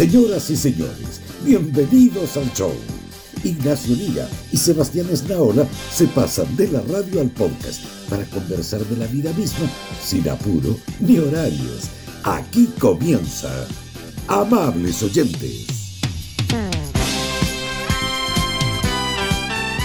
[0.00, 2.72] Señoras y señores, bienvenidos al show.
[3.44, 8.96] Ignacio Lira y Sebastián Esnaola se pasan de la radio al podcast para conversar de
[8.96, 9.68] la vida misma
[10.02, 11.90] sin apuro ni horarios.
[12.24, 13.50] Aquí comienza.
[14.26, 15.66] Amables oyentes.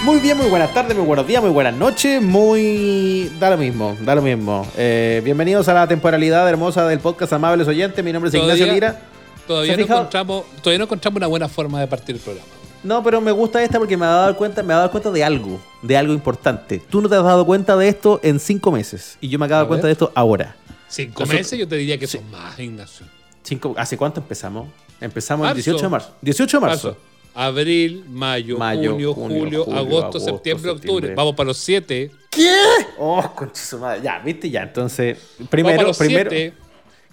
[0.06, 3.30] Muy bien, muy buenas tardes, muy buenos días, muy buenas noches, muy...
[3.38, 4.66] Da lo mismo, da lo mismo.
[4.78, 8.06] Eh, bienvenidos a la temporalidad hermosa del podcast Amables Oyentes.
[8.06, 9.02] Mi nombre es Ignacio Lira.
[9.48, 12.48] Todavía no, encontramos, todavía no encontramos una buena forma de partir el programa.
[12.84, 15.24] No, pero me gusta esta porque me ha dado cuenta, me ha dado cuenta de
[15.24, 16.80] algo, de algo importante.
[16.90, 19.64] Tú no te has dado cuenta de esto en cinco meses y yo me acabo
[19.64, 20.56] de cuenta de esto ahora.
[20.88, 23.08] Cinco meses yo te diría que son más, Ignacio.
[23.44, 24.68] Cinco, ¿Hace cuánto empezamos?
[25.02, 26.14] Empezamos el 18 de marzo.
[26.22, 26.98] 18 de marzo.
[27.34, 31.16] Abril, mayo, junio, julio, agosto, septiembre, octubre.
[31.16, 32.12] Vamos para los siete.
[32.30, 32.56] ¿Qué?
[32.98, 34.02] Oh, concha madre.
[34.04, 34.64] Ya, viste, ya.
[34.64, 35.18] Entonces,
[35.50, 36.32] primero, primero.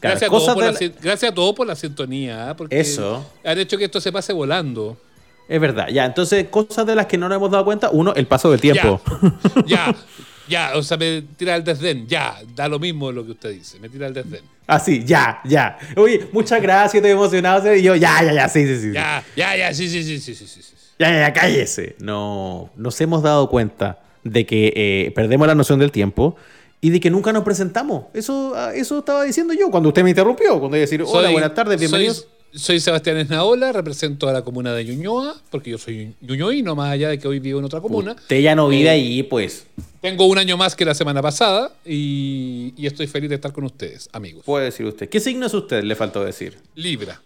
[0.02, 2.50] Gracias, a todos por la, gracias a todos por la sintonía.
[2.50, 2.56] ¿ah?
[2.56, 3.24] Porque Eso.
[3.44, 4.96] Han hecho que esto se pase volando.
[5.48, 6.04] Es verdad, ya.
[6.04, 7.90] Entonces, cosas de las que no nos hemos dado cuenta.
[7.90, 9.00] Uno, el paso del tiempo.
[9.66, 9.94] Ya,
[10.48, 12.06] ya, o sea, me tira el desdén.
[12.06, 13.78] Ya, da lo mismo lo que usted dice.
[13.80, 14.42] Me tira el desdén.
[14.66, 15.78] Así, ya, ya.
[15.96, 17.74] Oye, muchas gracias, estoy emocionado.
[17.74, 18.92] Y yo, ya, ya, ya, sí, sí, sí.
[18.92, 20.62] Ya, ya, ya, sí, sí, sí, sí, sí, sí.
[20.98, 21.96] Ya, ya, ya, cállese.
[21.98, 26.36] No, nos hemos dado cuenta de que eh, perdemos la noción del tiempo
[26.84, 28.06] y de que nunca nos presentamos.
[28.12, 31.30] Eso, ah, eso estaba diciendo yo cuando usted me interrumpió, cuando iba a decir, hola,
[31.30, 32.26] buenas tardes, bienvenidos.
[32.54, 37.08] Soy, Sebastián Esnaola, represento a la comuna de Ñuñoa, porque yo soy ñuñoíno, más allá
[37.08, 38.12] de que hoy vivo en otra comuna.
[38.12, 39.64] Usted ya no vive eh, ahí, pues.
[40.02, 44.10] Tengo un año más que la semana pasada y, estoy feliz de estar con ustedes,
[44.12, 44.44] amigos.
[44.44, 45.08] Puede decir usted.
[45.08, 45.82] ¿Qué signo es usted?
[45.82, 46.58] Le faltó decir.
[46.74, 47.22] Libra.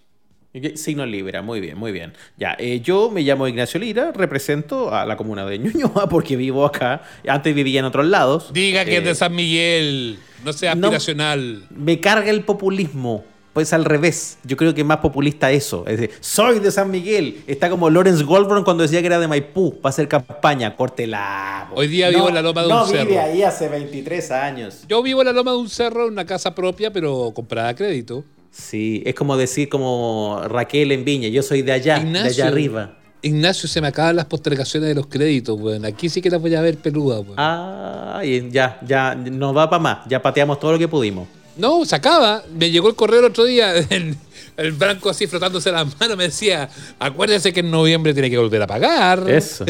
[0.75, 2.13] Signo Libra, muy bien, muy bien.
[2.37, 6.65] Ya, eh, yo me llamo Ignacio Lira, represento a la comuna de Ñuñoa porque vivo
[6.65, 7.03] acá.
[7.27, 8.53] Antes vivía en otros lados.
[8.53, 11.65] Diga que es de eh, San Miguel, no sea aspiracional.
[11.71, 13.25] me carga el populismo
[13.57, 14.37] pues al revés.
[14.45, 15.85] Yo creo que es más populista eso.
[15.87, 17.43] Es decir, soy de San Miguel.
[17.47, 19.81] Está como Lawrence Goldburn cuando decía que era de Maipú.
[19.83, 20.77] Va a hacer campaña.
[20.77, 21.71] Córtela.
[21.75, 23.05] Hoy día vivo en la loma de un cerro.
[23.05, 24.85] No vive ahí hace 23 años.
[24.87, 27.75] Yo vivo en la loma de un cerro, en una casa propia, pero comprada a
[27.75, 28.25] crédito.
[28.57, 31.29] Sí, es como decir como Raquel en Viña.
[31.29, 32.97] Yo soy de allá, de allá arriba.
[33.23, 35.85] Ignacio, se me acaban las postergaciones de los créditos, weón.
[35.85, 37.35] Aquí sí que las voy a ver peluda, weón.
[37.37, 39.99] Ah, ya, ya, no va para más.
[40.09, 41.29] Ya pateamos todo lo que pudimos.
[41.57, 42.43] No, se acaba.
[42.55, 44.17] Me llegó el correo el otro día, el,
[44.57, 46.69] el blanco así frotándose las manos, me decía,
[46.99, 49.29] acuérdese que en noviembre tiene que volver a pagar.
[49.29, 49.65] Eso.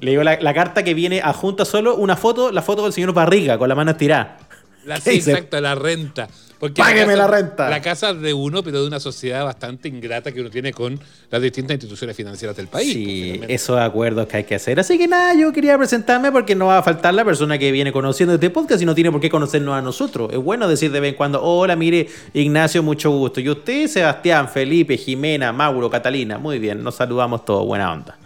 [0.00, 3.58] Le digo la, carta que viene adjunta solo una foto, la foto del señor Barriga,
[3.58, 4.38] con la mano estirada.
[4.84, 6.28] La, sí, exacto, la renta.
[6.74, 7.68] Págueme la, renta.
[7.68, 10.98] La casa de uno, pero de una sociedad bastante ingrata que uno tiene con
[11.30, 12.92] las distintas instituciones financieras del país.
[12.92, 14.80] Sí, esos acuerdos que hay que hacer.
[14.80, 17.92] Así que nada, yo quería presentarme porque no va a faltar la persona que viene
[17.92, 20.32] conociendo este podcast y no tiene por qué conocernos a nosotros.
[20.32, 23.40] Es bueno decir de vez en cuando, hola, mire, Ignacio, mucho gusto.
[23.40, 26.38] Y usted, Sebastián, Felipe, Jimena, Mauro, Catalina.
[26.38, 27.66] Muy bien, nos saludamos todos.
[27.66, 28.16] Buena onda.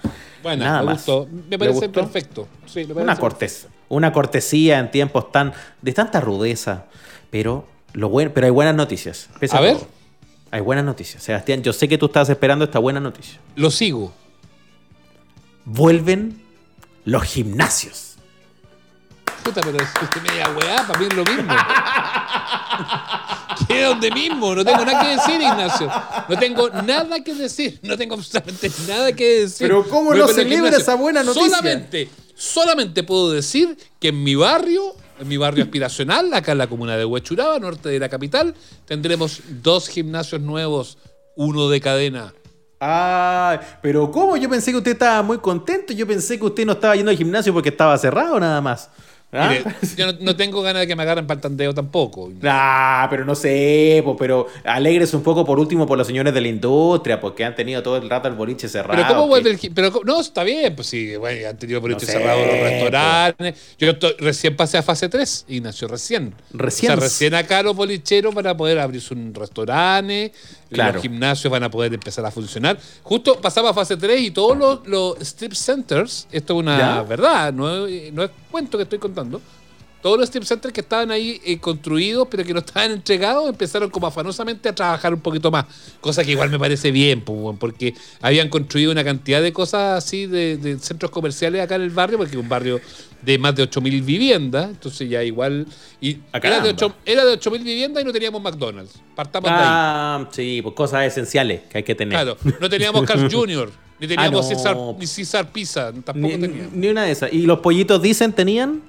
[0.42, 1.28] Bueno, Nada me, Gustó.
[1.48, 2.48] me parece perfecto.
[2.94, 5.52] una, cortesía, una cortesía en tiempos tan
[5.82, 6.84] de tanta rudeza,
[7.30, 9.28] pero lo bueno, pero hay buenas noticias.
[9.50, 9.76] a, ver.
[10.50, 11.22] Hay buenas noticias.
[11.22, 13.38] Sebastián, yo sé que tú estás esperando esta buena noticia.
[13.56, 14.12] Lo sigo.
[15.64, 16.42] Vuelven
[17.04, 18.16] los gimnasios.
[19.42, 21.52] Puta, pero es media weá, para mí es lo mismo.
[23.68, 24.54] ¿Qué donde mismo?
[24.54, 25.90] No tengo nada que decir, Ignacio.
[26.28, 27.80] No tengo nada que decir.
[27.82, 29.66] No tengo absolutamente nada que decir.
[29.66, 31.48] Pero ¿cómo no celebra esa buena noticia?
[31.48, 36.66] Solamente, solamente puedo decir que en mi barrio en mi barrio aspiracional, acá en la
[36.66, 40.98] comuna de Huechuraba, norte de la capital, tendremos dos gimnasios nuevos,
[41.36, 42.34] uno de cadena.
[42.80, 44.36] Ay, pero ¿cómo?
[44.36, 45.92] Yo pensé que usted estaba muy contento.
[45.92, 48.90] Yo pensé que usted no estaba yendo al gimnasio porque estaba cerrado nada más.
[49.30, 49.54] ¿Ah?
[49.96, 52.32] yo no, tengo ganas de que me agarren para el tandeo tampoco.
[52.44, 56.48] Ah, pero no sé, pero alegres un poco por último por los señores de la
[56.48, 58.96] industria, porque han tenido todo el rato el boliche cerrado.
[58.96, 62.40] Pero ¿cómo vuelve el Pero no, está bien, pues sí, bueno, han tenido boliche cerrado
[62.40, 63.76] los restaurantes.
[63.78, 66.34] Yo recién pasé a fase 3, Ignacio, recién.
[66.52, 66.92] Recién.
[66.92, 70.32] O sea, recién acá los bolicheros para poder abrirse un restaurante,
[70.70, 72.78] los gimnasios van a poder empezar a funcionar.
[73.02, 77.52] Justo pasaba a fase 3 y todos los, los strip centers, esto es una verdad,
[77.52, 79.40] no, no es cuento que estoy contando
[80.00, 83.90] todos los strip centers que estaban ahí eh, construidos, pero que no estaban entregados, empezaron
[83.90, 85.66] como afanosamente a trabajar un poquito más.
[86.00, 90.78] Cosa que igual me parece bien, porque habían construido una cantidad de cosas así de,
[90.80, 92.80] centros comerciales acá en el barrio, porque es un barrio
[93.22, 95.66] de más de 8.000 viviendas, entonces ya igual...
[96.00, 99.00] Y era, de 8, era de 8.000 viviendas y no teníamos McDonald's.
[99.16, 99.64] Partamos de ahí.
[99.64, 102.14] Ah, sí, pues cosas esenciales que hay que tener.
[102.14, 106.72] Claro, no teníamos Carl Jr., ni teníamos ah, César, ni César Pizza, tampoco teníamos.
[106.72, 107.32] Ni una de esas.
[107.32, 108.82] ¿Y los pollitos dicen tenían?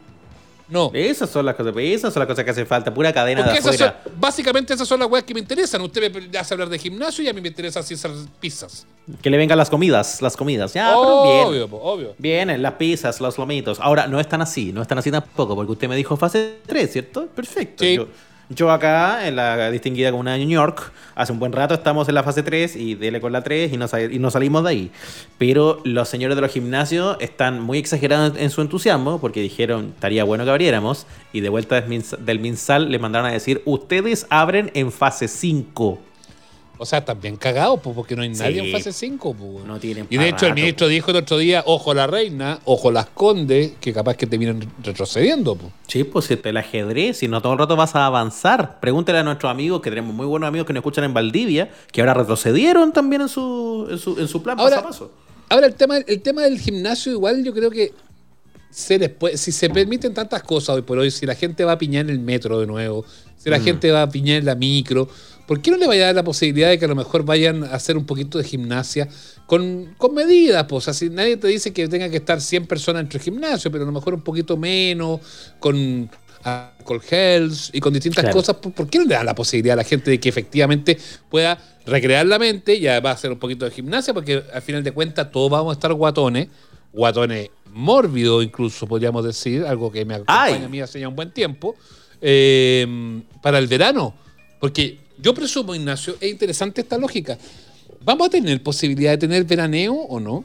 [0.69, 0.91] No.
[0.93, 4.03] Esas son las cosas, esas son las cosas que hacen falta, pura cadena de afuera.
[4.19, 5.81] básicamente esas son las weas que me interesan.
[5.81, 8.85] Usted me hace hablar de gimnasio y a mí me interesa hacer pizzas.
[9.19, 10.73] Que le vengan las comidas, las comidas.
[10.73, 11.69] Ya, obvio, bien.
[11.71, 12.15] obvio.
[12.19, 13.79] Vienen las pizzas, los lomitos.
[13.79, 17.25] Ahora, no están así, no están así tampoco, porque usted me dijo fase 3, ¿cierto?
[17.25, 17.83] Perfecto.
[17.83, 17.95] Sí.
[17.95, 18.07] Yo
[18.71, 22.23] acá, en la distinguida comuna de New York, hace un buen rato estamos en la
[22.23, 24.91] fase 3 y dele con la 3 y no, y salimos de ahí.
[25.37, 30.23] Pero los señores de los gimnasios están muy exagerados en su entusiasmo porque dijeron, estaría
[30.23, 31.05] bueno que abriéramos.
[31.31, 35.99] Y de vuelta del MinSal le mandaron a decir, ustedes abren en fase 5.
[36.81, 39.33] O sea, también cagados, pues, porque no hay nadie en fase 5.
[39.33, 39.65] Pues.
[39.65, 42.89] No tienen Y de hecho, el ministro dijo el otro día: ojo la reina, ojo
[42.89, 45.57] las condes, que capaz que te vienen retrocediendo.
[45.57, 45.73] Pues.
[45.89, 48.79] Sí, pues si el ajedrez, si no todo el rato vas a avanzar.
[48.79, 51.99] Pregúntele a nuestros amigos, que tenemos muy buenos amigos que nos escuchan en Valdivia, que
[51.99, 55.11] ahora retrocedieron también en su, en su, en su plan ahora, paso a paso.
[55.49, 57.91] Ahora, el tema, el tema del gimnasio, igual yo creo que
[58.69, 61.73] se les puede, si se permiten tantas cosas hoy por hoy, si la gente va
[61.73, 63.03] a piñar en el metro de nuevo,
[63.37, 63.63] si la mm.
[63.63, 65.09] gente va a piñar en la micro
[65.49, 67.63] ¿Por qué no le vaya a dar la posibilidad de que a lo mejor vayan
[67.63, 69.09] a hacer un poquito de gimnasia
[69.47, 70.63] con, con medidas?
[70.65, 73.83] Pues así nadie te dice que tenga que estar 100 personas entre el gimnasio, pero
[73.83, 75.21] a lo mejor un poquito menos,
[75.57, 76.07] con
[76.43, 78.57] alcohol health y con distintas cosas.
[78.57, 80.99] ¿Por qué no le da la posibilidad a la gente de que efectivamente
[81.31, 84.13] pueda recrear la mente y además hacer un poquito de gimnasia?
[84.13, 86.47] Porque al final de cuentas todos vamos a estar guatones,
[86.93, 91.31] guatones mórbidos incluso, podríamos decir, algo que me acompaña a mí hace ya un buen
[91.31, 91.75] tiempo,
[92.21, 92.85] eh,
[93.41, 94.13] para el verano.
[94.59, 97.37] Porque yo presumo, Ignacio, es interesante esta lógica.
[98.03, 100.43] ¿Vamos a tener posibilidad de tener veraneo o no?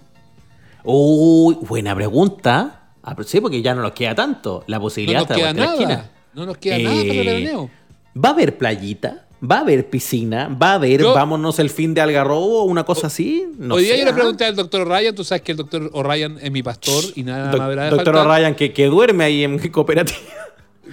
[0.82, 2.80] Uy, buena pregunta.
[3.02, 4.64] Ah, sí, porque ya no nos queda tanto.
[4.66, 6.10] La posibilidad no nos queda nada.
[6.34, 7.70] No nos queda nada para el eh, veraneo.
[8.16, 9.24] ¿Va a haber playita?
[9.50, 10.48] ¿Va a haber piscina?
[10.48, 13.46] ¿Va a haber, vámonos el fin de Algarrobo o una cosa así?
[13.58, 16.38] No hoy día yo le pregunté al doctor O'Ryan, tú sabes que el doctor O'Ryan
[16.40, 20.18] es mi pastor y nada más habrá Doctor O'Ryan que, que duerme ahí en cooperativa.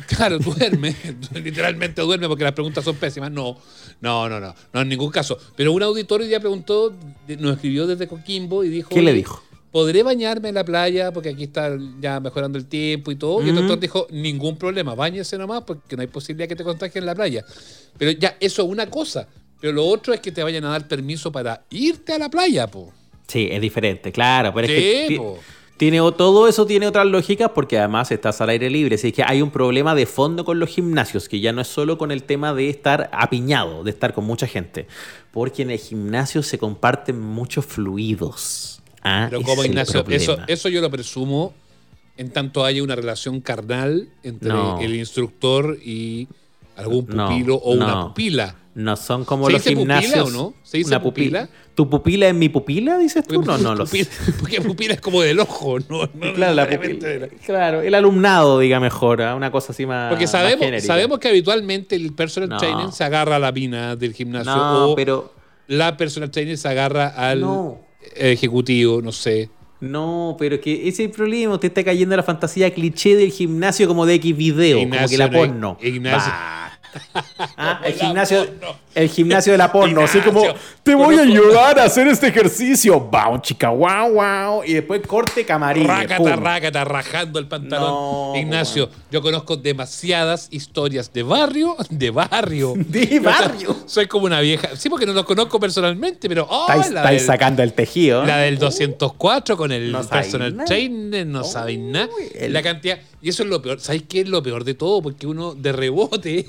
[0.07, 0.95] Claro, duerme,
[1.33, 3.31] literalmente duerme porque las preguntas son pésimas.
[3.31, 3.57] No,
[4.01, 5.37] no, no, no, no en ningún caso.
[5.55, 6.93] Pero un auditor hoy día preguntó,
[7.39, 8.89] nos escribió desde Coquimbo y dijo...
[8.89, 9.43] ¿Qué le dijo?
[9.71, 11.13] ¿Podré bañarme en la playa?
[11.13, 13.41] Porque aquí está ya mejorando el tiempo y todo.
[13.45, 17.03] Y el doctor dijo, ningún problema, bañese nomás porque no hay posibilidad que te contagien
[17.03, 17.45] en la playa.
[17.97, 19.29] Pero ya, eso es una cosa.
[19.61, 22.67] Pero lo otro es que te vayan a dar permiso para irte a la playa,
[22.67, 22.91] po.
[23.27, 24.53] Sí, es diferente, claro.
[24.53, 24.73] Pero es
[25.07, 25.21] que
[25.81, 28.97] tiene, todo eso tiene otras lógicas porque además estás al aire libre.
[28.97, 31.97] Así que hay un problema de fondo con los gimnasios, que ya no es solo
[31.97, 34.85] con el tema de estar apiñado, de estar con mucha gente.
[35.31, 38.83] Porque en el gimnasio se comparten muchos fluidos.
[39.01, 41.55] Ah, Pero como Ignacio, eso, eso yo lo presumo
[42.15, 44.51] en tanto haya una relación carnal entre
[44.81, 46.27] el instructor y
[46.75, 48.55] algún pupilo o una pupila.
[48.73, 50.23] No son como los gimnasios.
[50.23, 50.53] Pupila, o no?
[50.63, 51.49] ¿Se dice pupila?
[51.75, 53.41] ¿Tu pupila es mi pupila, dices tú?
[53.41, 54.07] No, no, lo sé.
[54.39, 56.09] Porque pupila es como del ojo, ¿no?
[56.33, 56.67] claro, la
[57.45, 59.35] claro, el alumnado, diga mejor, ¿ah?
[59.35, 60.09] una cosa así más.
[60.09, 64.55] Porque sabemos, sabemos que habitualmente el personal trainer se agarra a la mina del gimnasio.
[64.55, 65.33] No, o pero.
[65.67, 67.45] La personal trainer se agarra al
[68.15, 69.49] ejecutivo, no sé.
[69.81, 71.55] No, pero es que ese es el problema.
[71.55, 75.17] Usted está cayendo en la fantasía cliché del gimnasio como de X video, como que
[75.17, 75.77] la porno.
[75.81, 76.31] Ignacio.
[77.55, 78.45] Ah, el, gimnasio,
[78.95, 80.43] el gimnasio de la porno, así como
[80.83, 82.99] te voy a ayudar a hacer este ejercicio.
[82.99, 84.63] Wow, chica, wow, wow.
[84.65, 85.87] Y después corte camarín.
[85.87, 88.35] Rácata, rácata, rajando el pantalón.
[88.35, 92.73] Ignacio, yo conozco demasiadas historias de barrio, de barrio.
[92.91, 93.75] De barrio.
[93.85, 94.75] soy como una vieja.
[94.75, 96.47] Sí, porque no los conozco personalmente, pero.
[96.49, 98.25] Oh, estáis, sacando el tejido.
[98.25, 102.09] La del 204 con el personal trainer, no saben nada.
[102.49, 102.99] La cantidad.
[103.21, 103.79] Y eso es lo peor.
[103.79, 105.01] ¿Sabes qué es lo peor de todo?
[105.01, 106.47] Porque uno de rebote.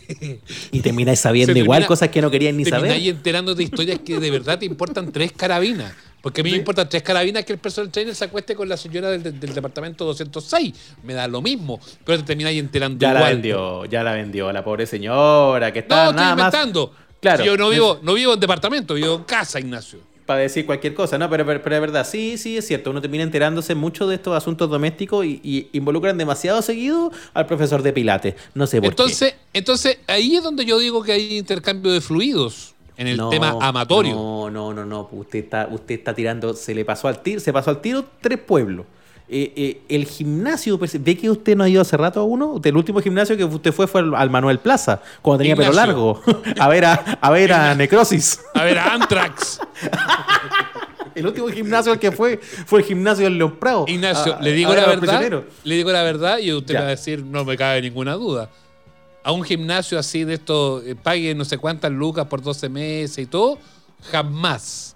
[0.73, 2.91] Y terminas sabiendo igual cosas que no querían ni saber.
[2.91, 5.93] Terminas enterando de historias que de verdad te importan tres carabinas.
[6.21, 8.77] Porque a mí me importan tres carabinas que el personal trainer se acueste con la
[8.77, 10.73] señora del, departamento 206.
[11.03, 11.81] Me da lo mismo.
[12.05, 13.23] Pero te terminas enterando ya igual.
[13.23, 16.95] La vendió, ya la vendió la pobre señora que está no, nada estoy inventando.
[17.21, 17.45] Claro.
[17.45, 21.19] yo no vivo, no vivo en departamento, vivo en casa, Ignacio para decir cualquier cosa,
[21.19, 21.29] ¿no?
[21.29, 22.91] Pero, pero, es verdad, sí, sí, es cierto.
[22.91, 27.93] Uno termina enterándose mucho de estos asuntos domésticos y, involucran demasiado seguido al profesor de
[27.93, 28.35] Pilates.
[28.55, 29.59] No sé por entonces, qué.
[29.59, 34.14] Entonces, ahí es donde yo digo que hay intercambio de fluidos en el tema amatorio.
[34.14, 35.09] No, no, no, no.
[35.12, 38.38] Usted está, usted está tirando, se le pasó al tiro, se pasó al tiro tres
[38.38, 38.87] pueblos.
[39.35, 42.61] Eh, eh, el gimnasio, pues, ve que usted no ha ido hace rato a uno.
[42.62, 46.21] El último gimnasio que usted fue fue al, Manuel Plaza, cuando tenía pelo largo.
[46.61, 48.41] a ver a, a ver a Necrosis.
[48.53, 49.59] A ver a Antrax.
[51.15, 53.87] el último gimnasio al que fue fue el gimnasio del León Prado.
[53.89, 55.45] Ignacio, le digo la verdad.
[55.65, 58.51] Le digo la verdad y usted va a decir, no me cabe ninguna duda.
[59.25, 63.17] A un gimnasio así de esto, eh, pague no sé cuántas lucas por 12 meses
[63.17, 63.57] y todo,
[64.11, 64.95] jamás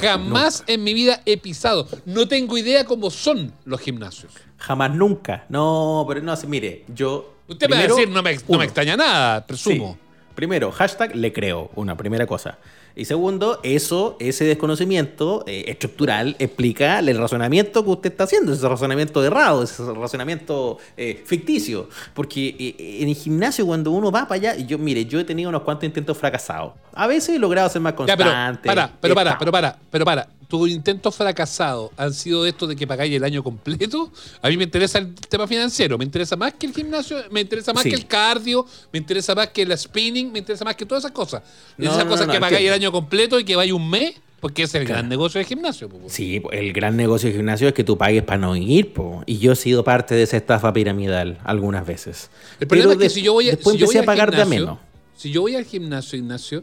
[0.00, 1.88] Jamás en mi vida he pisado.
[2.04, 4.32] No tengo idea cómo son los gimnasios.
[4.58, 5.44] Jamás nunca.
[5.48, 7.34] No, pero no, mire, yo.
[7.48, 9.98] Usted me va a decir, no me, no me extraña nada, presumo.
[10.34, 12.58] Primero, hashtag le creo, una primera cosa.
[12.96, 18.68] Y segundo, eso, ese desconocimiento eh, estructural explica el razonamiento que usted está haciendo, ese
[18.68, 21.88] razonamiento errado, ese razonamiento eh, ficticio.
[22.14, 25.48] Porque eh, en el gimnasio, cuando uno va para allá, yo, mire, yo he tenido
[25.48, 26.72] unos cuantos intentos fracasados.
[26.92, 28.60] A veces he logrado ser más constante.
[28.62, 32.68] pero para, pero para, pero para, pero para tus intentos fracasados han sido de estos
[32.70, 36.36] de que pagáis el año completo, a mí me interesa el tema financiero, me interesa
[36.36, 39.76] más que el gimnasio, me interesa más que el cardio, me interesa más que el
[39.76, 41.42] spinning, me interesa más que todas esas cosas.
[41.76, 44.86] esas cosas que pagáis el año completo y que vaya un mes, porque es el
[44.86, 45.90] gran negocio del gimnasio.
[46.06, 48.94] Sí, el gran negocio del gimnasio es que tú pagues para no ir,
[49.26, 52.30] y yo he sido parte de esa estafa piramidal algunas veces.
[52.58, 54.78] El problema es que si yo voy a, después si a pagar de menos.
[55.14, 56.62] Si yo voy al gimnasio, Ignacio,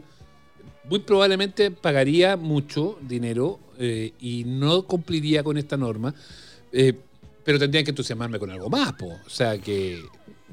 [0.88, 6.14] muy probablemente pagaría mucho dinero eh, y no cumpliría con esta norma,
[6.72, 6.94] eh,
[7.44, 9.06] pero tendría que entusiasmarme con algo más, po.
[9.06, 10.02] o sea que...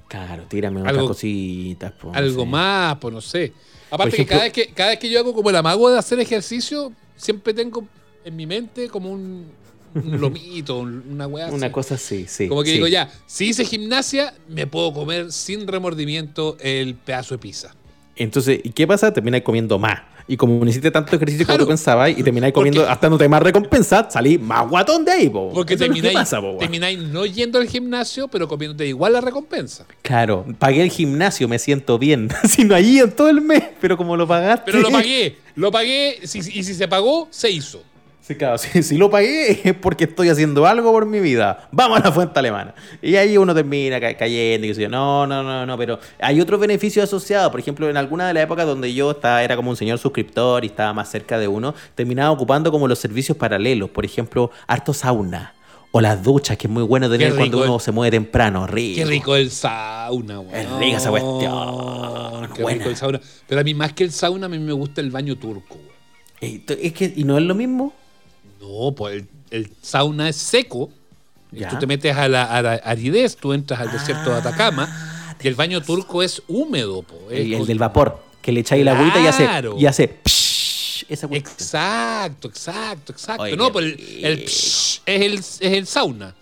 [0.08, 1.92] Claro, tírame unas cositas.
[1.94, 3.54] Po, algo más, pues no sé.
[3.90, 6.20] Aparte que, cada vez que cada vez que yo hago como el amago de hacer
[6.20, 7.88] ejercicio, siempre tengo
[8.24, 9.48] en mi mente como un,
[9.94, 12.48] lomito, una weá Una cosa así, sí.
[12.48, 17.40] Como que digo, ya, si hice gimnasia, me puedo comer sin remordimiento el pedazo de
[17.40, 17.76] pizza.
[18.16, 19.14] Entonces, ¿y qué pasa?
[19.14, 20.02] Terminas comiendo más.
[20.28, 23.28] Y como no hiciste tanto ejercicio como tú pensabas y termináis comiendo hasta no te
[23.28, 25.52] más recompensa, salí más guatón de ahí, po.
[25.54, 26.30] Porque termináis,
[26.60, 29.86] termináis no yendo al gimnasio, pero comiéndote igual la recompensa.
[30.02, 32.30] Claro, pagué el gimnasio, me siento bien.
[32.48, 34.72] si no allí en todo el mes, pero como lo pagaste.
[34.72, 37.84] Pero lo pagué, lo pagué, y si se pagó, se hizo.
[38.26, 41.68] Sí, claro, si, lo pagué es porque estoy haciendo algo por mi vida.
[41.74, 42.74] Vamos a la fuente alemana.
[43.02, 47.04] Y ahí uno termina cayendo y dice, no, no, no, no, pero hay otros beneficios
[47.04, 47.52] asociados.
[47.52, 50.64] Por ejemplo, en alguna de las épocas donde yo estaba, era como un señor suscriptor
[50.64, 53.90] y estaba más cerca de uno, terminaba ocupando como los servicios paralelos.
[53.90, 55.54] Por ejemplo, harto sauna.
[55.92, 59.00] O las duchas, que es muy bueno tener cuando uno se mueve temprano, rico.
[59.00, 60.62] Qué rico el sauna, güey.
[60.62, 62.50] Es rica esa cuestión.
[62.56, 63.20] Qué rico el sauna.
[63.48, 66.64] Pero a mí más que el sauna, a mí me gusta el baño turco, güey.
[66.82, 67.94] Es que, ¿y no es lo mismo?
[68.64, 70.90] No, pues el, sauna es seco.
[71.52, 72.44] Tú te metes a la,
[72.84, 77.04] aridez, tú entras al desierto de Atacama ah, y el baño turco es húmedo.
[77.04, 80.20] Po, el, del vapor, que le echáis la agüita y hace, y hace
[81.10, 83.56] esa exacto, exacto, exacto.
[83.56, 86.34] no, pues el, es, el, es el sauna.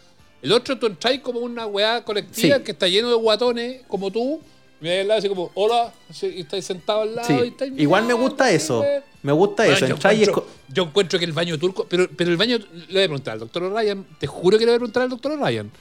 [0.42, 4.42] El otro tú entras como una weá colectiva que está lleno de guatones como tú
[4.82, 7.46] me al lado así como, hola, y estáis sentado al lado.
[7.46, 8.84] Y Igual me gusta eso.
[9.22, 9.86] Me gusta eso.
[9.86, 13.06] Yo encuentro, yo encuentro, que el baño turco, pero, pero el baño, le voy a
[13.06, 15.72] preguntar al doctor Ryan, te juro que le voy a preguntar al doctor Ryan.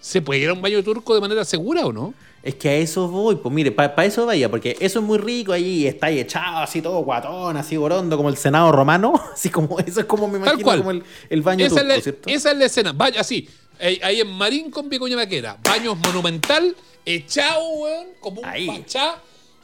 [0.00, 2.14] ¿Se puede ir a un baño turco de manera segura o no?
[2.42, 5.52] Es que a eso voy, pues mire, para eso vaya, porque eso es muy rico
[5.52, 9.78] ahí, está ahí echado así todo guatón, así gorondo, como el Senado romano, así como
[9.80, 12.30] eso es como me imagino como el, baño esa turco, es ¿cierto?
[12.30, 13.48] Esa es la escena, vaya así,
[13.80, 16.76] ahí en Marín con Vicuña Vaquera, baños monumental,
[17.14, 19.20] echado, weón, como un pachá,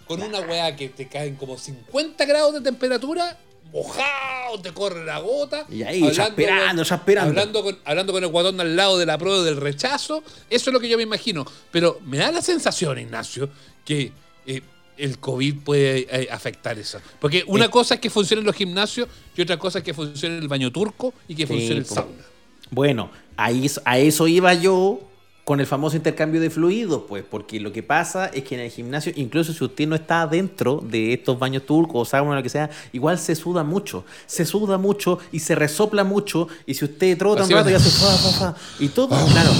[0.07, 3.39] con una weá que te caen como 50 grados de temperatura,
[3.73, 5.67] mojado, te corre la gota.
[5.69, 7.31] Y ahí, ya esperando, esperando.
[7.31, 10.23] Hablando con, hablando con el guatón al lado de la prueba del rechazo.
[10.49, 11.45] Eso es lo que yo me imagino.
[11.71, 13.51] Pero me da la sensación, Ignacio,
[13.85, 14.13] que
[14.47, 14.63] eh,
[14.97, 17.01] el COVID puede eh, afectar eso.
[17.21, 20.49] Porque una cosa es que funcionen los gimnasios y otra cosa es que funcione el
[20.49, 22.25] baño turco y que funcione el sauna.
[22.71, 25.01] Bueno, ahí, a eso iba yo
[25.45, 28.71] con el famoso intercambio de fluidos, pues, porque lo que pasa es que en el
[28.71, 32.43] gimnasio, incluso si usted no está dentro de estos baños turcos o sauna o lo
[32.43, 36.87] que sea, igual se suda mucho, se suda mucho y se resopla mucho, y si
[36.87, 39.51] usted trota un rato y hace fa, fa, fa, y todo, claro,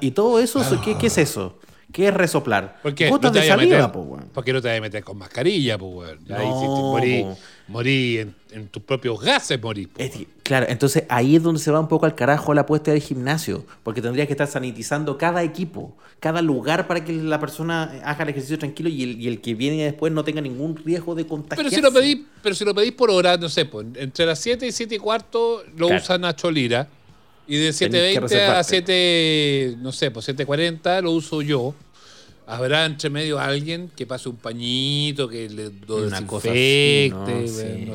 [0.00, 1.54] y todo eso, ¿qué, qué es eso?
[1.92, 2.78] ¿Qué es resoplar?
[2.82, 5.76] Porque no te de saliva, pues, ¿Por qué no te vas a meter con mascarilla,
[5.76, 7.26] pues, No, Ahí
[7.68, 9.88] morí, en, tus propios gases, morí.
[10.42, 13.64] claro, entonces ahí es donde se va un poco al carajo la apuesta del gimnasio,
[13.82, 18.30] porque tendrías que estar sanitizando cada equipo, cada lugar para que la persona haga el
[18.30, 21.62] ejercicio tranquilo y el, que viene después no tenga ningún riesgo de contagio.
[21.62, 24.38] Pero si lo pedís, pero si lo pedís por hora, no sé, pues, entre las
[24.38, 26.88] 7 y 7 y cuarto lo usa Nacho Lira.
[27.46, 31.74] Y de 7.20 a 7, no sé, pues 7.40 lo uso yo.
[32.46, 36.54] Habrá entre medio alguien que pase un pañito, que le do una cosa no,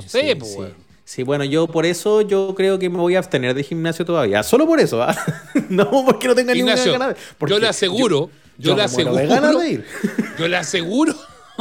[0.01, 0.57] sé, pues.
[1.03, 1.23] Sí.
[1.23, 4.43] bueno, yo por eso yo creo que me voy a abstener de gimnasio todavía.
[4.43, 5.15] Solo por eso, ¿ah?
[5.69, 7.17] no porque no tenga ninguna ganas.
[7.47, 9.13] Yo le aseguro, yo, le aseguro,
[10.39, 11.15] yo le aseguro,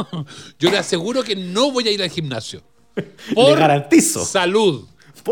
[0.59, 2.61] yo le aseguro que no voy a ir al gimnasio.
[3.33, 4.25] Por le garantizo.
[4.25, 4.85] Salud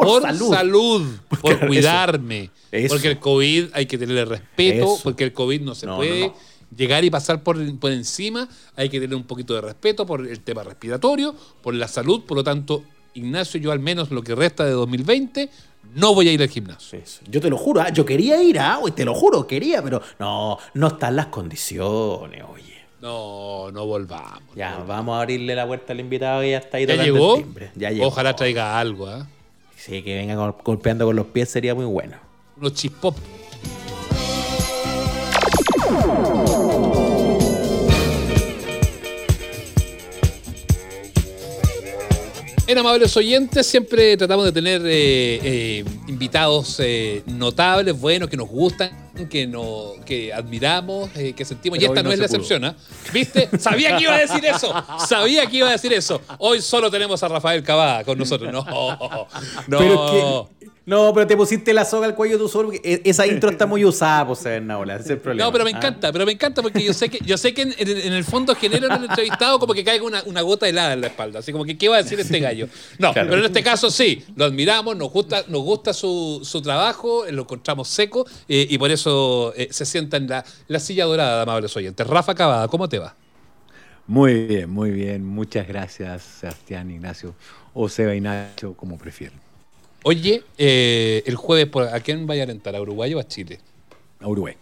[0.04, 1.06] por, salud.
[1.42, 2.52] por cuidarme.
[2.88, 6.32] Porque el COVID hay que tenerle respeto, porque el COVID no se puede
[6.76, 10.40] llegar y pasar por, por encima, hay que tener un poquito de respeto por el
[10.42, 12.84] tema respiratorio, por la salud, por lo tanto,
[13.14, 15.50] Ignacio, yo al menos lo que resta de 2020
[15.94, 17.02] no voy a ir al gimnasio.
[17.30, 17.90] Yo te lo juro, ¿ah?
[17.90, 18.80] yo quería ir, ¿ah?
[18.94, 22.76] te lo juro, quería, pero no, no están las condiciones, oye.
[23.02, 24.56] No, no volvamos.
[24.56, 27.38] Ya, vamos a abrirle la puerta al invitado y ya está ahí ¿Ya llegó?
[27.76, 28.08] Ya llegó.
[28.08, 29.28] Ojalá traiga algo, ¿ah?
[29.86, 32.18] Sí, que venga golpeando con los pies sería muy bueno.
[32.58, 33.16] Unos chispop.
[42.66, 48.50] En amables oyentes, siempre tratamos de tener eh, eh, invitados eh, notables, buenos, que nos
[48.50, 48.90] gustan,
[49.30, 51.80] que, no, que admiramos, que sentimos.
[51.80, 52.76] y esta no, es la excepción, ¿ah?
[53.14, 53.50] ¿Viste?
[53.60, 54.74] Sabía que iba a decir eso.
[55.08, 56.22] Sabía que iba a decir eso.
[56.40, 58.52] Hoy solo tenemos a Rafael Cavada con nosotros.
[58.52, 58.66] No,
[59.68, 59.78] no.
[59.78, 60.50] Pero
[60.86, 62.72] no, pero te pusiste la soga al cuello tú solo.
[62.72, 64.96] E-, esa intro está muy usada, pues, Naula.
[64.96, 65.46] Ese es el problema.
[65.46, 65.78] No, pero me ah.
[65.78, 68.88] encanta, pero me encanta porque yo sé que, yo sé que en, el fondo genera
[68.88, 71.40] en el entrevistado como que caiga una, una, gota helada en la espalda.
[71.40, 72.68] Así como que, ¿qué va a decir este gallo?
[73.00, 77.26] No, pero en este caso sí, lo admiramos, nos gusta, nos gusta su, su trabajo,
[77.32, 79.05] lo encontramos seco eh, y por eso
[79.56, 82.06] eh, se sienta en la, la silla dorada, amables oyentes.
[82.06, 83.16] Rafa Cavada, ¿cómo te va?
[84.08, 85.26] Muy bien, muy bien.
[85.26, 87.34] Muchas gracias, Sebastián, Ignacio,
[87.74, 89.40] o Seba y Nacho, como prefieran.
[90.04, 92.76] Oye, eh, el jueves, ¿a quién vaya a alentar?
[92.76, 93.60] ¿A Uruguay o a Chile?
[94.20, 94.56] A Uruguay.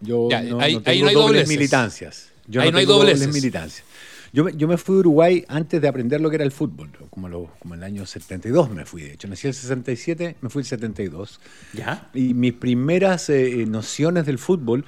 [0.00, 2.30] Yo no, ahí, no hay dobles militancias.
[2.46, 3.84] Yo ahí no, hay dobles militancias.
[4.32, 6.90] Yo me, yo me fui a Uruguay antes de aprender lo que era el fútbol,
[7.10, 9.28] como, lo, como en el año 72 me fui, de hecho.
[9.28, 11.40] Nací en el 67, me fui el 72.
[11.72, 12.08] ¿Ya?
[12.14, 14.84] Y mis primeras eh, nociones del fútbol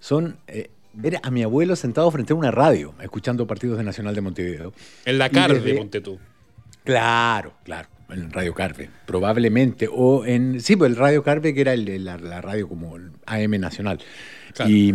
[0.00, 4.14] son eh, ver a mi abuelo sentado frente a una radio, escuchando partidos de Nacional
[4.14, 4.72] de Montevideo.
[5.04, 6.18] En la de monte tú.
[6.84, 9.88] Claro, claro en Radio Carve, probablemente.
[9.90, 10.60] O en.
[10.60, 13.98] Sí, pues el Radio Carve, que era el, la, radio como AM Nacional.
[14.66, 14.94] Y,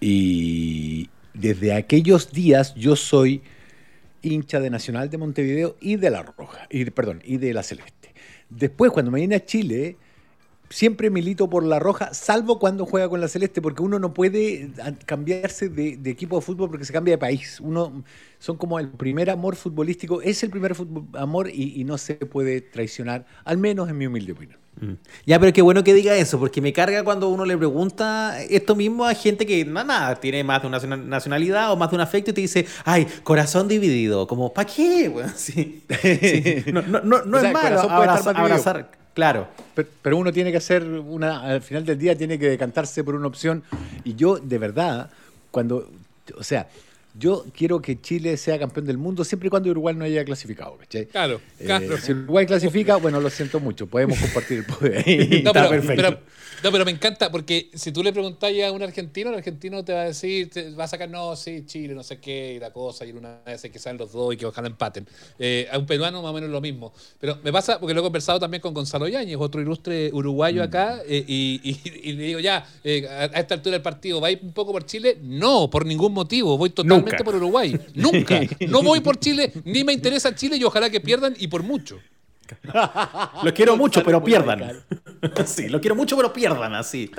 [0.00, 3.42] y desde aquellos días yo soy
[4.22, 8.12] hincha de Nacional de Montevideo y de La Roja, y, perdón, y de La Celeste.
[8.48, 9.96] Después, cuando me vine a Chile,
[10.70, 14.70] siempre milito por la roja, salvo cuando juega con la celeste, porque uno no puede
[15.04, 17.60] cambiarse de, equipo de fútbol porque se cambia de país.
[17.60, 18.04] Uno
[18.38, 20.74] son como el primer amor futbolístico, es el primer
[21.14, 24.59] amor y, no se puede traicionar, al menos en mi humilde opinión.
[24.80, 24.92] Mm.
[25.26, 28.76] Ya, pero qué bueno que diga eso, porque me carga cuando uno le pregunta esto
[28.76, 32.30] mismo a gente que nada, tiene más de una nacionalidad o más de un afecto
[32.30, 35.08] y te dice, ay, corazón dividido, como, ¿para qué?
[35.08, 35.84] Bueno, sí,
[36.72, 39.48] No, no, no, es malo abrazar Claro.
[39.74, 43.26] Pero, uno tiene que hacer una, al final del día tiene que decantarse por una
[43.26, 43.62] opción.
[44.04, 45.10] Y yo, de verdad,
[45.50, 45.90] cuando,
[46.38, 46.68] o sea,
[47.14, 50.78] yo quiero que Chile sea campeón del mundo siempre y cuando Uruguay no haya clasificado.
[51.10, 51.98] Claro, eh, claro.
[51.98, 55.04] Si Uruguay clasifica, bueno, lo siento mucho, podemos compartir el poder.
[55.44, 56.20] no, pero, perfecto.
[56.62, 59.92] no, pero me encanta porque si tú le preguntas a un argentino, el argentino te
[59.92, 62.72] va a decir, te va a sacar, no, sí, Chile, no sé qué, y la
[62.72, 65.06] cosa, y una vez que salen los dos y que ojalá empaten.
[65.38, 66.92] Eh, a un peruano más o menos lo mismo.
[67.18, 70.64] Pero me pasa porque lo he conversado también con Gonzalo Yáñez, otro ilustre uruguayo mm.
[70.64, 74.86] acá, eh, y, le digo, ya, a esta altura del partido, ¿va un poco por
[74.86, 75.18] Chile?
[75.22, 77.78] No, por ningún motivo, voy totalmente por Uruguay.
[77.94, 78.40] Nunca.
[78.68, 81.98] No voy por Chile, ni me interesa Chile y ojalá que pierdan y por mucho.
[83.44, 84.82] lo quiero mucho, pero pierdan.
[85.46, 87.10] sí, lo quiero mucho, pero pierdan así.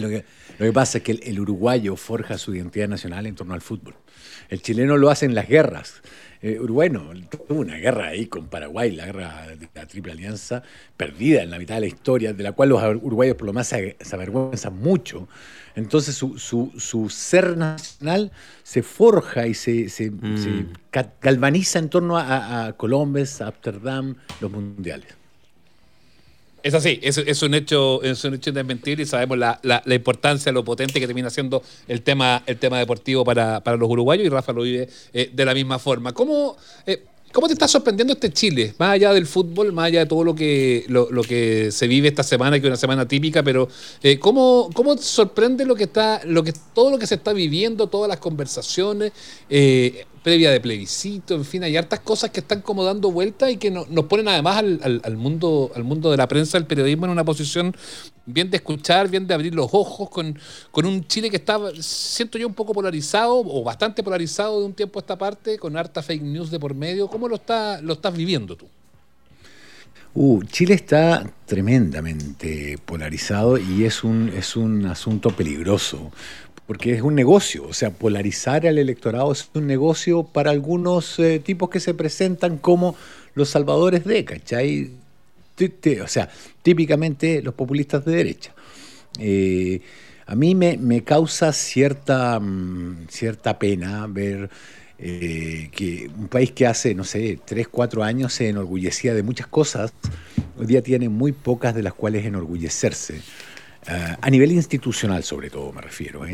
[0.00, 3.94] lo, que, pasa es que el, uruguayo forja su identidad nacional en torno al fútbol.
[4.48, 6.02] El chileno lo hace en las guerras.
[6.46, 7.10] Eh, Uruguay no,
[7.48, 10.62] tuvo una guerra ahí con Paraguay, la guerra de la Triple Alianza,
[10.94, 13.68] perdida en la mitad de la historia, de la cual los uruguayos por lo más
[13.68, 15.26] se, avergüenzan mucho.
[15.74, 18.30] Entonces su, su, ser nacional
[18.62, 20.72] se forja y se, se, mm.
[21.18, 25.23] galvaniza en torno a, a Colombes, a Amsterdam, los mundiales.
[26.64, 30.98] Es así, es, un hecho, es un hecho desmentir y sabemos la, importancia, lo potente
[30.98, 34.88] que termina siendo el tema, el tema deportivo para, los uruguayos y Rafa lo vive
[35.12, 36.14] eh, de la misma forma.
[36.14, 38.74] ¿Cómo, eh, ¿Cómo te está sorprendiendo este Chile?
[38.78, 42.22] Más allá del fútbol, más allá de todo lo que, lo, que se vive esta
[42.22, 43.68] semana, que es una semana típica, pero
[44.02, 47.34] eh, ¿cómo, ¿cómo, te sorprende lo que está, lo que, todo lo que se está
[47.34, 49.12] viviendo, todas las conversaciones?
[50.24, 53.70] Previa de plebiscito, en fin, hay hartas cosas que están como dando vuelta y que
[53.70, 57.76] nos ponen además al, mundo, al mundo de la prensa, el periodismo en una posición
[58.24, 60.38] bien de escuchar, bien de abrir los ojos, con,
[60.70, 64.72] con un Chile que está, siento yo, un poco polarizado o bastante polarizado de un
[64.72, 67.06] tiempo a esta parte, con harta fake news de por medio.
[67.06, 68.66] ¿Cómo lo, está, lo estás viviendo tú?
[70.14, 76.12] Uh, Chile está tremendamente polarizado y es un, es un asunto peligroso
[76.66, 81.38] porque es un negocio, o sea, polarizar al electorado es un negocio para algunos eh,
[81.38, 82.96] tipos que se presentan como
[83.34, 84.90] los salvadores de, ¿cachai?
[86.02, 86.28] O sea,
[86.62, 88.54] típicamente los populistas de derecha.
[89.18, 89.80] Eh,
[90.26, 94.48] a mí me, causa cierta, mm, cierta pena ver
[94.98, 99.46] eh, que un país que hace, no sé, tres, cuatro años se enorgullecía de muchas
[99.48, 99.92] cosas,
[100.58, 103.20] hoy día tiene muy pocas de las cuales enorgullecerse.
[103.88, 106.24] Eh, a nivel institucional, sobre todo, me refiero.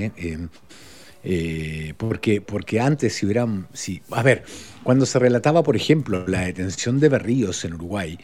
[1.96, 3.66] porque, porque antes, si hubieran.
[3.72, 4.44] Si, a ver,
[4.82, 8.18] cuando se relataba, por ejemplo, la detención de Berríos en Uruguay,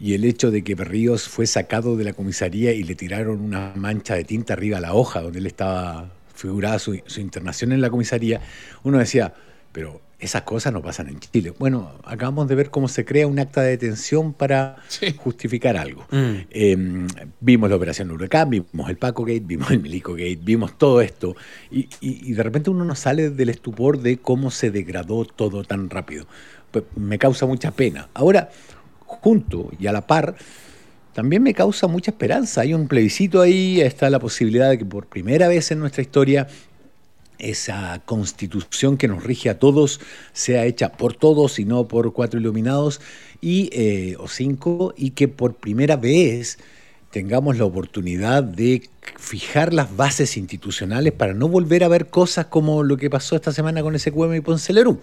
[0.00, 3.72] y el hecho de que Berríos fue sacado de la comisaría y le tiraron una
[3.74, 7.90] mancha de tinta arriba a la hoja donde él estaba figurada su, internación en la
[7.90, 8.40] comisaría,
[8.84, 9.34] uno decía,
[9.72, 11.52] pero esas cosas no pasan en Chile.
[11.58, 14.76] Bueno, acabamos de ver cómo se crea un acta de detención para
[15.16, 16.06] justificar algo.
[16.10, 16.34] Mm.
[16.50, 17.06] Em,
[17.40, 21.36] vimos la operación Huracán, vimos el Paco Gate, vimos el Milico Gate, vimos todo esto,
[21.70, 25.88] y, y, de repente uno no sale del estupor de cómo se degradó todo tan
[25.88, 26.26] rápido.
[26.72, 28.08] Pues me causa mucha pena.
[28.12, 28.50] Ahora,
[29.06, 30.34] junto y a la par,
[31.18, 32.60] también me causa mucha esperanza.
[32.60, 36.46] Hay un plebiscito ahí, está la posibilidad de que por primera vez en nuestra historia
[37.38, 40.00] esa constitución que nos rige a todos
[40.32, 43.00] sea hecha por todos y no por cuatro iluminados
[43.40, 46.58] y, eh, o cinco, y que por primera vez
[47.10, 52.82] tengamos la oportunidad de fijar las bases institucionales para no volver a ver cosas como
[52.82, 55.00] lo que pasó esta semana con SQM y Ponce Lerú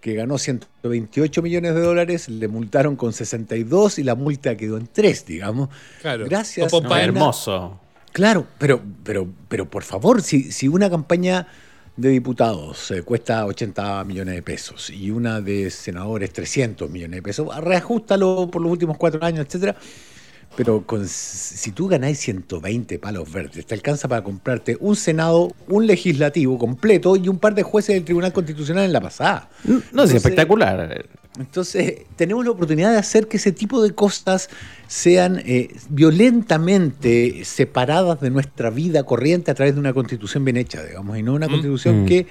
[0.00, 4.88] que ganó 128 millones de dólares, le multaron con 62 y la multa quedó en
[4.90, 5.68] 3, digamos.
[6.00, 6.24] Claro.
[6.24, 6.72] Gracias.
[6.72, 7.78] hermoso.
[8.12, 11.46] Claro, pero, pero, pero por favor, si, si una campaña
[11.96, 17.22] de diputados eh, cuesta 80 millones de pesos y una de senadores 300 millones de
[17.22, 19.76] pesos, reajustalo por los últimos cuatro años, etcétera
[20.56, 25.86] pero con, si tú ganáis 120 palos verdes, te alcanza para comprarte un Senado, un
[25.86, 29.48] legislativo completo y un par de jueces del Tribunal Constitucional en la pasada.
[29.92, 31.06] No, es espectacular.
[31.38, 34.50] Entonces, tenemos la oportunidad de hacer que ese tipo de cosas
[34.88, 40.82] sean eh, violentamente separadas de nuestra vida corriente a través de una constitución bien hecha,
[40.82, 41.50] digamos, y no una mm.
[41.50, 42.06] constitución mm.
[42.06, 42.26] que,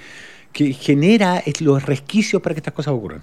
[0.51, 3.21] que genera los resquicios para que estas cosas ocurran.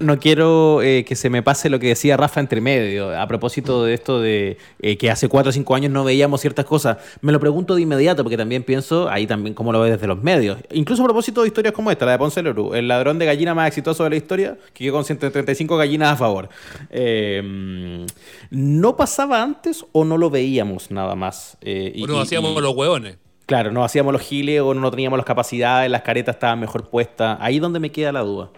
[0.00, 3.84] No quiero eh, que se me pase lo que decía Rafa entre medio, a propósito
[3.84, 6.98] de esto de eh, que hace cuatro o cinco años no veíamos ciertas cosas.
[7.22, 10.22] Me lo pregunto de inmediato, porque también pienso, ahí también como lo ve desde los
[10.22, 10.58] medios.
[10.72, 13.54] Incluso a propósito de historias como esta, la de Ponce Leroux, el ladrón de gallina
[13.54, 16.48] más exitoso de la historia, que quedó con 135 gallinas a favor.
[16.90, 18.06] Eh,
[18.50, 21.56] ¿No pasaba antes o no lo veíamos nada más?
[21.62, 23.16] o no hacíamos los hueones.
[23.46, 27.38] Claro, no hacíamos los giles o no teníamos las capacidades, las caretas estaban mejor puestas.
[27.40, 28.50] Ahí es donde me queda la duda.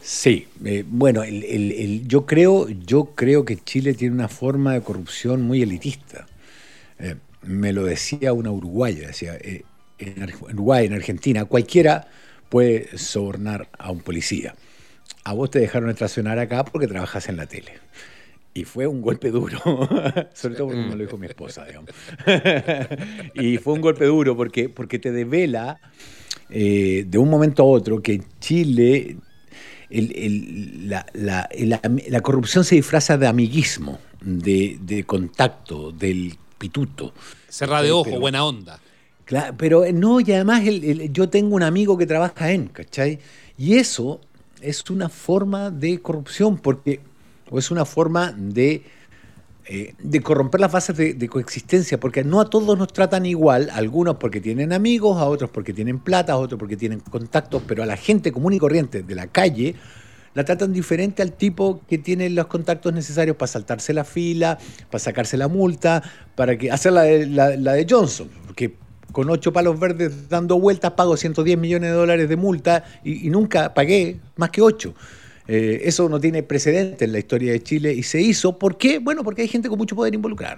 [0.00, 5.62] Sí, eh, bueno, yo, creo, yo creo que Chile tiene una forma de corrupción muy
[5.62, 6.30] elitista.
[6.98, 9.66] Eh, me lo decía una uruguaya, decía, eh,
[9.98, 12.08] en Uruguay, en Argentina, cualquiera
[12.48, 14.54] puede sobornar a un policía.
[15.24, 17.72] A vos te dejaron estacionar acá porque trabajas en la tele.
[18.54, 19.58] Y fue un golpe duro,
[20.34, 21.90] sobre todo porque me lo dijo mi esposa, digamos.
[23.34, 25.80] y fue un golpe duro porque, porque te devela
[26.48, 29.18] de un momento a otro que Chile
[29.90, 31.48] la,
[32.22, 37.12] corrupción se disfraza de amiguismo, de, contacto, del pituto.
[37.48, 38.80] Cerra de ojo, buena onda.
[39.24, 40.62] Claro, pero no, y además
[41.12, 43.18] yo tengo un amigo que trabaja en, ¿cachai?
[43.58, 44.20] Y eso
[44.60, 47.00] es una forma de corrupción, porque,
[47.50, 48.82] o es una forma de
[49.70, 54.16] eh, de corromper las bases de, coexistencia, porque no a todos nos tratan igual, algunos
[54.16, 57.86] porque tienen amigos, a otros porque tienen plata, a otros porque tienen contactos, pero a
[57.86, 59.74] la gente común y corriente de la calle
[60.32, 64.56] la tratan diferente al tipo que tiene los contactos necesarios para saltarse la fila,
[64.90, 66.02] para sacarse la multa,
[66.34, 68.74] para que hacer la de, la, de Johnson, que
[69.12, 73.30] con ocho palos verdes dando vueltas pago 110 millones de dólares de multa y, y
[73.30, 74.94] nunca pagué más que ocho.
[75.48, 78.58] Eh, eso no tiene precedente en la historia de Chile y se hizo.
[78.58, 78.98] ¿Por qué?
[78.98, 80.56] Bueno, porque hay gente con mucho poder involucrada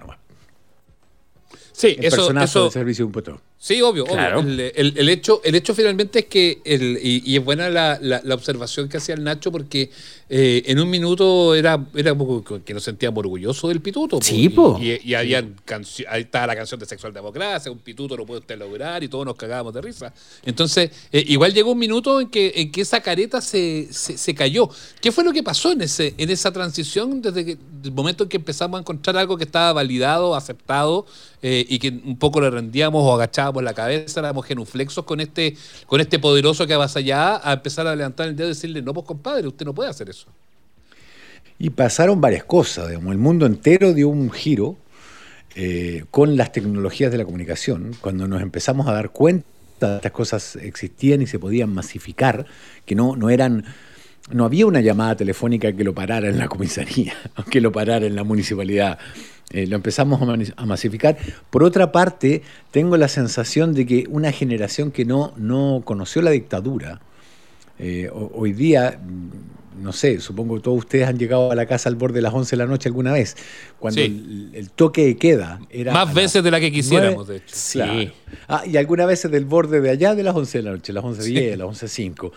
[1.72, 3.40] Sí, el eso, personaje de servicio de.
[3.62, 4.06] Sí, obvio.
[4.06, 8.96] El, hecho, el hecho finalmente es que, el, y, es buena la, la, observación que
[8.96, 9.90] hacía el Nacho, porque
[10.30, 12.16] eh, en un minuto era, era
[12.64, 14.18] que nos sentíamos orgullosos del pituto.
[14.22, 14.78] Sí, po.
[14.80, 15.34] Y, y, ahí
[16.14, 19.34] estaba la canción de Sexual Democracia, un pituto no puede usted lograr, y todos nos
[19.34, 20.14] cagábamos de risa.
[20.42, 24.70] Entonces, eh, igual llegó un minuto en que, en que esa careta se, se, cayó.
[25.02, 28.30] ¿Qué fue lo que pasó en, ese, en esa transición desde que, el momento en
[28.30, 31.04] que empezamos a encontrar algo que estaba validado, aceptado,
[31.42, 35.20] eh, y que un poco le rendíamos o agachábamos por la cabeza, éramos genuflexos con
[35.20, 38.94] este, con este poderoso que allá a empezar a levantar el dedo y decirle, no,
[38.94, 40.26] pues compadre, usted no puede hacer eso.
[41.58, 44.76] Y pasaron varias cosas, digamos, el mundo entero dio un giro
[45.54, 49.44] eh, con las tecnologías de la comunicación, cuando nos empezamos a dar cuenta
[49.80, 52.46] de estas cosas existían y se podían masificar,
[52.86, 53.64] que no, no eran
[54.32, 57.14] no había una llamada telefónica que lo parara en la comisaría,
[57.50, 58.98] que lo parara en la municipalidad.
[59.52, 60.20] Eh, lo empezamos
[60.56, 61.18] a masificar.
[61.50, 66.30] Por otra parte, tengo la sensación de que una generación que no, no conoció la
[66.30, 67.00] dictadura
[67.82, 69.00] Eh, hoy día
[69.80, 72.34] no sé, supongo que todos ustedes han llegado a la casa al borde de las
[72.34, 73.36] 11 de la noche alguna vez,
[73.78, 75.92] cuando el, toque de queda era...
[75.92, 77.54] Más veces de la que quisiéramos, de hecho.
[77.54, 77.80] Sí.
[78.48, 81.04] Ah, y algunas veces del borde de allá de las 11 de la noche, las
[81.04, 81.56] 11.10, sí.
[81.56, 82.32] las 11.05.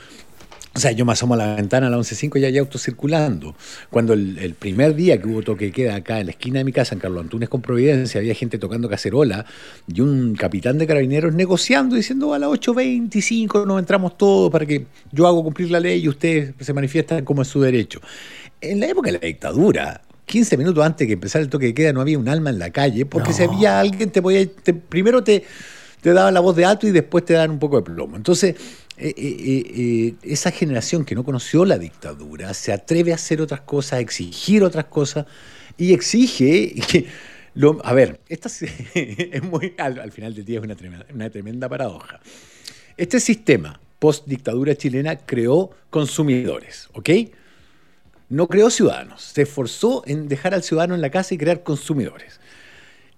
[0.75, 3.55] O sea, yo me asomo a la ventana a las 11.05 y hay autos circulando.
[3.91, 6.71] Cuando el, primer día que hubo toque de queda acá en la esquina de mi
[6.71, 9.45] casa, en Carlos Antunes con Providencia, había gente tocando cacerola
[9.87, 14.87] y un capitán de carabineros negociando, diciendo a las 8.25 nos entramos todos para que
[15.11, 18.01] yo hago cumplir la ley y ustedes se manifiestan como es su derecho.
[18.59, 21.73] En la época de la dictadura, 15 minutos antes de que empezara el toque de
[21.75, 24.47] queda no había un alma en la calle porque si había alguien te podía...
[24.89, 25.43] primero te,
[26.01, 28.15] te daba la voz de alto y después te daban un poco de plomo.
[28.17, 28.55] Entonces
[28.95, 33.61] eh, eh, eh, esa generación que no conoció la dictadura se atreve a hacer otras
[33.61, 35.25] cosas, a exigir otras cosas
[35.77, 37.07] y exige que...
[37.83, 38.49] A ver, esta
[38.95, 42.19] es muy, al, final del día es una tremenda, una tremenda paradoja.
[42.97, 47.09] Este sistema post-dictadura chilena creó consumidores, ¿ok?
[48.29, 52.39] No creó ciudadanos, se esforzó en dejar al ciudadano en la casa y crear consumidores.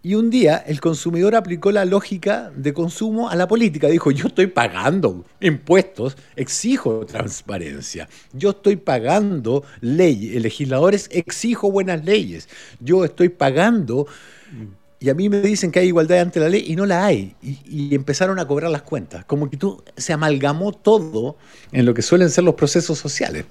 [0.05, 3.87] Y un día el consumidor aplicó la lógica de consumo a la política.
[3.87, 8.07] Dijo, yo estoy pagando impuestos, exijo transparencia.
[8.31, 12.47] Yo estoy pagando leyes, legisladores exijo buenas leyes.
[12.79, 14.05] Yo estoy pagando
[14.99, 17.35] y a mí me dicen que hay igualdad ante la ley y no la hay.
[17.41, 19.25] Y, empezaron a cobrar las cuentas.
[19.25, 21.35] Como que tú se amalgamó todo
[21.71, 23.45] en lo que suelen ser los procesos sociales.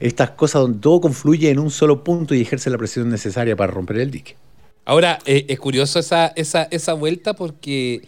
[0.00, 3.70] Estas cosas donde todo confluye en un solo punto y ejerce la presión necesaria para
[3.70, 4.34] romper el dique.
[4.84, 8.02] Ahora, eh, es curioso esa, esa, esa vuelta porque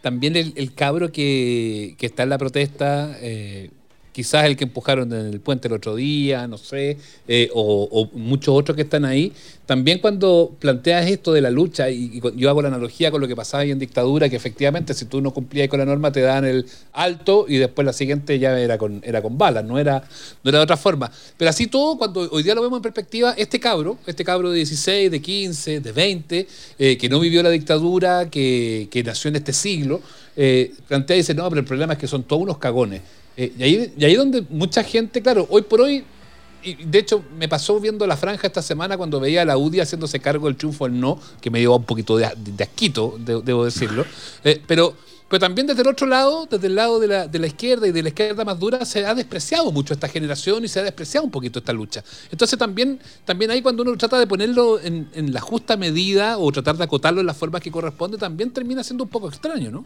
[0.00, 3.70] también el, cabro que, está en la protesta, eh,
[4.12, 8.54] quizás el que empujaron en el puente el otro día, no sé, eh, o, muchos
[8.54, 9.32] otros que están ahí,
[9.66, 13.34] también cuando planteas esto de la lucha, y, yo hago la analogía con lo que
[13.34, 16.44] pasaba ahí en dictadura, que efectivamente si tú no cumplías con la norma te dan
[16.44, 20.04] el alto y después la siguiente ya era con, era con balas, no era,
[20.44, 21.10] no era de otra forma.
[21.36, 24.56] Pero así todo, cuando hoy día lo vemos en perspectiva, este cabro, este cabro de
[24.56, 26.48] 16, de 15, de 20,
[26.78, 30.00] eh, que no vivió la dictadura, que, que nació en este siglo,
[30.36, 33.00] eh, plantea y dice, no, pero el problema es que son todos unos cagones.
[33.36, 36.04] Eh, y, ahí, y ahí donde mucha gente, claro, hoy por hoy,
[36.62, 39.80] y de hecho me pasó viendo la franja esta semana cuando veía a la UDI
[39.80, 42.26] haciéndose cargo del triunfo al no, que me dio un poquito de,
[42.60, 44.04] asquito, debo decirlo.
[44.44, 44.94] Eh, pero,
[45.28, 47.92] pero también desde el otro lado, desde el lado de la, de la, izquierda y
[47.92, 51.24] de la izquierda más dura, se ha despreciado mucho esta generación y se ha despreciado
[51.24, 52.04] un poquito esta lucha.
[52.30, 56.52] Entonces también, también ahí cuando uno trata de ponerlo en, en la justa medida o
[56.52, 59.84] tratar de acotarlo en las formas que corresponde, también termina siendo un poco extraño, ¿no?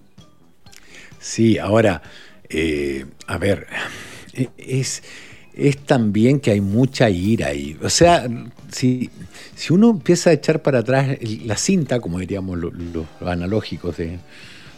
[1.18, 2.02] Sí, ahora
[2.48, 3.66] eh, a ver,
[4.32, 5.02] e, es,
[5.54, 7.76] es también que hay mucha ira ahí.
[7.82, 8.26] O sea,
[8.70, 9.10] si,
[9.54, 12.72] si uno empieza a echar para atrás la cinta, como diríamos los,
[13.20, 14.18] analógicos de,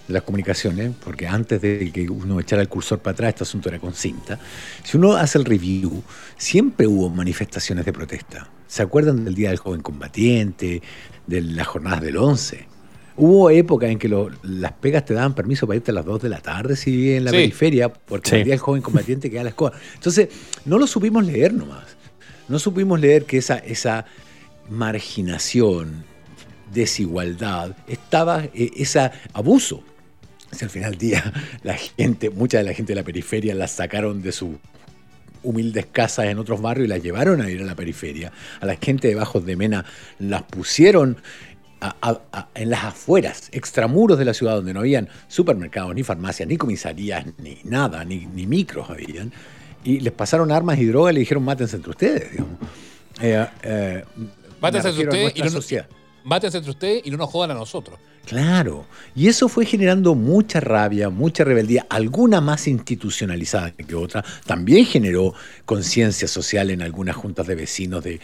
[0.09, 3.79] las comunicaciones, porque antes de que uno echara el cursor para atrás, este asunto era
[3.79, 4.39] con cinta,
[4.83, 6.03] si uno hace el review,
[6.37, 8.49] siempre hubo manifestaciones de protesta.
[8.67, 10.83] ¿Se acuerdan del Día del Joven Combatiente,
[11.27, 12.78] de las jornadas del 11?
[13.21, 14.09] Hubo épocas en que
[14.43, 17.19] las pegas te daban permiso para irte a las 2 de la tarde si vivías
[17.19, 19.77] en la periferia, porque el día el joven combatiente que a la escuela.
[19.95, 20.29] Entonces,
[20.65, 21.85] no lo supimos leer nomás.
[22.49, 24.07] No supimos leer que esa, esa
[24.71, 26.05] marginación,
[26.73, 29.83] desigualdad, estaba, e, ese abuso.
[30.53, 31.33] Si al final del día
[31.65, 34.59] la gente, mucha de la gente de la periferia las sacaron de su
[35.43, 38.33] humildes casas en otros barrios y las llevaron a ir a la periferia.
[38.61, 39.85] A la gente de Bajos de Mena
[40.19, 41.17] las pusieron
[42.55, 47.25] en las afueras, extramuros de la ciudad, donde no habían supermercados, ni farmacias, ni comisarías,
[47.39, 49.33] ni nada, ni, ni micros habían,
[49.85, 52.59] y les pasaron armas y drogas y le dijeron mátense entre ustedes, digamos.
[53.21, 54.05] Eh, eh,
[54.61, 55.85] mátense entre ustedes y no,
[56.25, 57.99] mátense entre ustedes y no nos jodan a nosotros.
[58.29, 64.23] Claro, y eso fue generando mucha rabia, mucha rebeldía, alguna más institucionalizada que otra.
[64.45, 65.33] También generó
[65.65, 68.21] conciencia social en algunas juntas de vecinos de,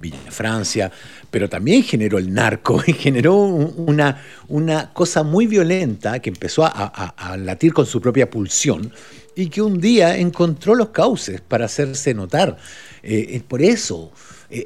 [0.00, 0.90] Villa Francia,
[1.30, 7.36] pero también generó el narco y generó una, una cosa muy violenta que empezó a,
[7.38, 8.92] latir con su propia pulsión
[9.36, 12.56] y que un día encontró los cauces para hacerse notar.
[13.04, 14.10] Eh, por eso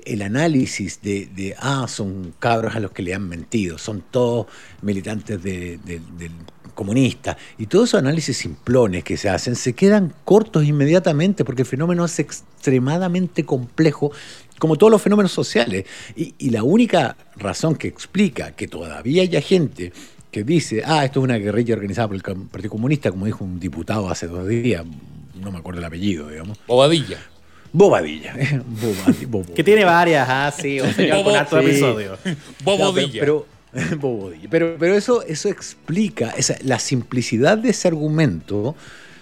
[0.04, 4.46] el análisis de, ah, son cabros a los que le han mentido, son todos
[4.82, 6.32] militantes del
[6.74, 11.68] comunista, y todos esos análisis simplones que se hacen se quedan cortos inmediatamente porque el
[11.68, 14.12] fenómeno es extremadamente complejo
[14.58, 15.86] como todos los fenómenos sociales.
[16.16, 19.92] Y, la única razón que explica que todavía haya gente
[20.30, 23.58] que dice, ah, esto es una guerrilla organizada por el Partido Comunista, como dijo un
[23.58, 24.84] diputado hace dos días,
[25.40, 26.58] no me acuerdo el apellido, digamos.
[26.66, 27.18] Bobadilla.
[27.78, 28.34] Bobadilla.
[29.54, 32.18] Que tiene varias, ah, sí, un señor con alto episodio.
[32.64, 33.20] Bobadilla.
[33.20, 33.46] pero,
[34.50, 38.74] pero, pero, eso, eso explica esa, la simplicidad de ese argumento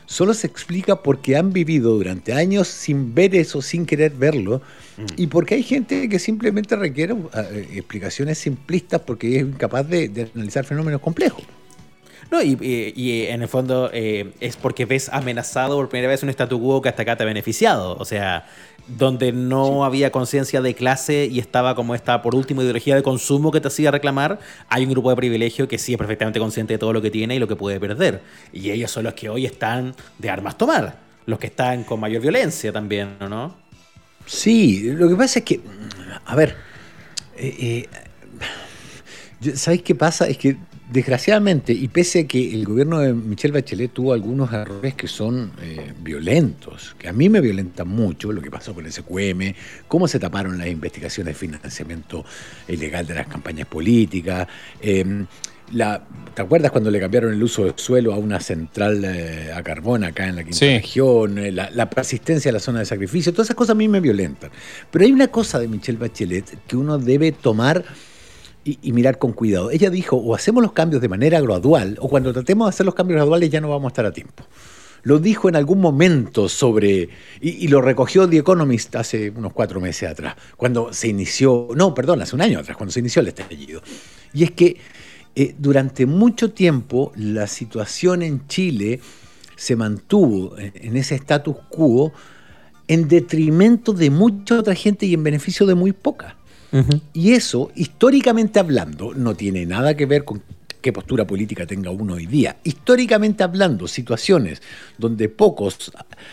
[0.06, 4.62] solo se explica porque han vivido durante años sin ver eso, sin querer verlo,
[4.96, 5.04] mm.
[5.16, 10.64] y porque hay gente que simplemente requiere eh, explicaciones simplistas porque es incapaz de analizar
[10.64, 11.44] fenómenos complejos.
[12.30, 16.60] No, y, en el fondo eh, es porque ves amenazado por primera vez un statu
[16.60, 17.96] quo que hasta acá te ha beneficiado.
[17.98, 18.46] O sea,
[18.88, 23.50] donde no había conciencia de clase y estaba como esta, por último, ideología de consumo
[23.52, 26.78] que te hacía reclamar, hay un grupo de privilegio que sí es perfectamente consciente de
[26.78, 28.22] todo lo que tiene y lo que puede perder.
[28.52, 32.22] Y ellos son los que hoy están de armas tomar, los que están con mayor
[32.22, 33.54] violencia también, ¿no?
[34.26, 35.60] Sí, lo que pasa es que,
[36.24, 36.56] a ver,
[37.36, 37.86] eh,
[39.40, 40.26] eh, ¿sabéis qué pasa?
[40.26, 40.56] Es que
[40.90, 45.50] Desgraciadamente, y pese a que el gobierno de Michelle Bachelet tuvo algunos errores que son
[45.60, 49.52] eh, violentos, que a mí me violentan mucho, lo que pasó con el SQM,
[49.88, 52.24] cómo se taparon las investigaciones de financiamiento
[52.68, 54.46] ilegal de las campañas políticas,
[54.80, 55.26] em,
[56.34, 60.04] ¿Te acuerdas cuando le cambiaron el uso del suelo a una central eh, a carbón
[60.04, 61.38] acá en la quinta región?
[61.38, 63.98] Eh, la, la, persistencia de la zona de sacrificio, todas esas cosas a mí me
[63.98, 64.50] violentan.
[64.90, 67.84] Pero hay una cosa de Michelle Bachelet que uno debe tomar
[68.66, 69.70] y, mirar con cuidado.
[69.70, 72.94] Ella dijo, o hacemos los cambios de manera gradual, o cuando tratemos de hacer los
[72.94, 74.44] cambios graduales ya no vamos a estar a tiempo.
[75.02, 77.08] Lo dijo en algún momento sobre,
[77.40, 82.22] y, lo recogió The Economist hace unos cuatro meses atrás, cuando se inició, no, perdón,
[82.22, 83.82] hace un año atrás, cuando se inició el estallido.
[84.34, 84.76] Y es que
[85.36, 89.00] eh, durante mucho tiempo la situación en Chile
[89.54, 92.12] se mantuvo en, ese status quo
[92.88, 96.36] en detrimento de mucha otra gente y en beneficio de muy poca.
[97.12, 100.42] Y eso, históricamente hablando, no tiene nada que ver con
[100.80, 102.58] qué postura política tenga uno hoy día.
[102.64, 104.62] Históricamente hablando, situaciones
[104.98, 105.90] donde pocos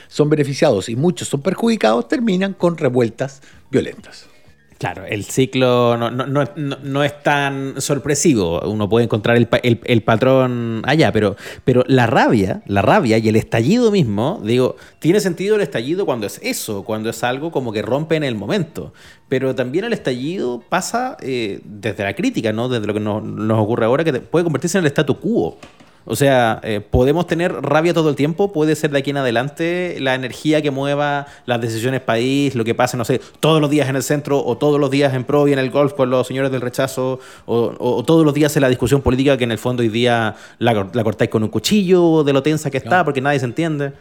[0.07, 3.41] son beneficiados y muchos son perjudicados terminan con revueltas
[3.71, 4.27] violentas.
[4.77, 8.61] Claro, el ciclo no, es tan sorpresivo.
[8.61, 13.91] Uno puede encontrar el, patrón allá, pero, pero la rabia, la rabia y el estallido
[13.91, 18.15] mismo, digo, tiene sentido el estallido cuando es eso, cuando es algo como que rompe
[18.15, 18.93] en el momento.
[19.29, 22.69] Pero también el estallido pasa eh, desde la crítica, ¿no?
[22.69, 25.57] Desde lo que nos, nos ocurre ahora, que puede convertirse en el statu quo.
[26.05, 29.97] O sea, eh, podemos tener rabia todo el tiempo, puede ser de aquí en adelante
[29.99, 33.87] la energía que mueva las decisiones país, lo que pasa, no sé, todos los días
[33.87, 36.27] en el centro o todos los días en pro y en el golf con los
[36.27, 39.81] señores del rechazo o, todos los días en la discusión política que en el fondo
[39.81, 43.45] hoy día la, cortáis con un cuchillo de lo tensa que está porque nadie se
[43.45, 43.93] entiende.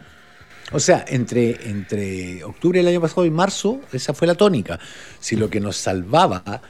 [0.71, 4.79] O sea, entre, entre octubre del año pasado y marzo, esa fue la tónica.
[5.19, 6.61] Si lo que nos salvaba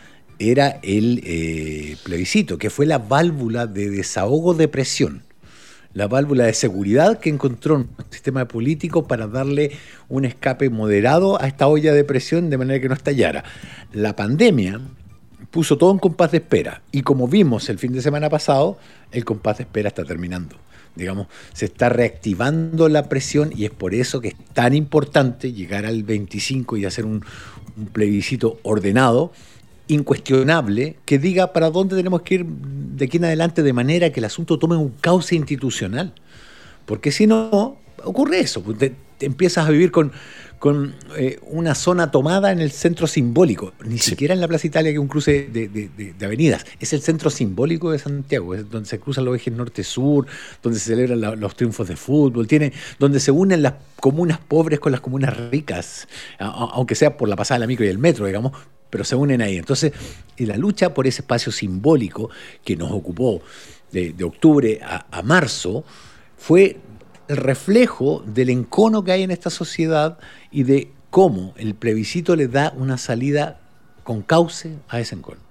[0.51, 5.23] era el eh, plebiscito, que fue la válvula de desahogo de presión,
[5.93, 9.71] la válvula de seguridad que encontró un sistema político para darle
[10.09, 13.43] un escape moderado a esta olla de presión de manera que no estallara.
[13.91, 14.81] La pandemia
[15.51, 18.79] puso todo en compás de espera y como vimos el fin de semana pasado,
[19.11, 20.55] el compás de espera está terminando.
[20.95, 25.85] Digamos, se está reactivando la presión y es por eso que es tan importante llegar
[25.85, 27.23] al 25 y hacer un
[27.91, 29.31] plebiscito ordenado
[29.93, 34.19] incuestionable que diga para dónde tenemos que ir de aquí en adelante de manera que
[34.19, 36.13] el asunto tome un cauce institucional.
[36.85, 40.11] Porque si no, ocurre eso, te, empiezas a vivir con,
[40.59, 44.91] con eh, una zona tomada en el centro simbólico, ni siquiera en la Plaza Italia,
[44.91, 48.99] que es un cruce de, avenidas, es el centro simbólico de Santiago, es donde se
[48.99, 50.25] cruzan los ejes norte-sur,
[50.61, 54.91] donde se celebran los triunfos de fútbol, tiene, donde se unen las comunas pobres con
[54.91, 56.07] las comunas ricas,
[56.39, 58.53] aunque sea por la pasada de la micro y el metro, digamos,
[58.93, 59.57] pero se unen ahí.
[59.57, 59.91] Entonces,
[60.37, 62.29] la lucha por ese espacio simbólico
[62.63, 63.41] que nos ocupó
[63.91, 65.83] de, octubre a, marzo
[66.37, 66.77] fue
[67.27, 70.19] el reflejo del encono que hay en esta sociedad
[70.51, 73.61] y de cómo el plebiscito le da una salida
[74.03, 75.41] con cauce a ese encono.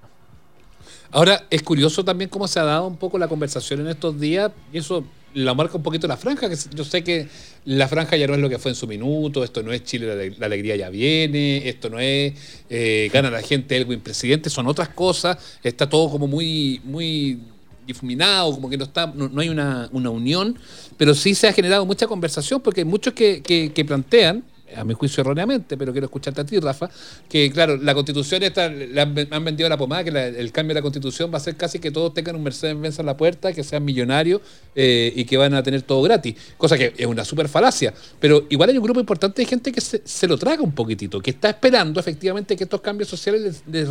[1.10, 4.52] Ahora, es curioso también cómo se ha dado un poco la conversación en estos días,
[4.72, 7.28] y eso la marca un poquito la franja, que yo sé que
[7.64, 10.34] la franja ya no es lo que fue en su minuto, esto no es Chile,
[10.38, 12.34] la, alegría ya viene, esto no es
[12.68, 17.38] eh, gana la gente el presidente, son otras cosas, está todo como muy, muy
[17.86, 20.58] difuminado, como que no está, no, hay una, unión,
[20.96, 24.44] pero sí se ha generado mucha conversación porque hay muchos que, que plantean
[24.76, 26.90] a mi juicio erróneamente, pero quiero escucharte a ti, Rafa,
[27.28, 30.82] que claro, la constitución está, le han, vendido la pomada, que el cambio de la
[30.82, 33.84] constitución va a ser casi que todos tengan un Mercedes-Benz en la puerta, que sean
[33.84, 34.40] millonarios
[34.74, 38.46] eh, y que van a tener todo gratis, cosa que es una super falacia, pero
[38.50, 41.50] igual hay un grupo importante de gente que se, lo traga un poquitito, que está
[41.50, 43.88] esperando efectivamente que estos cambios sociales les,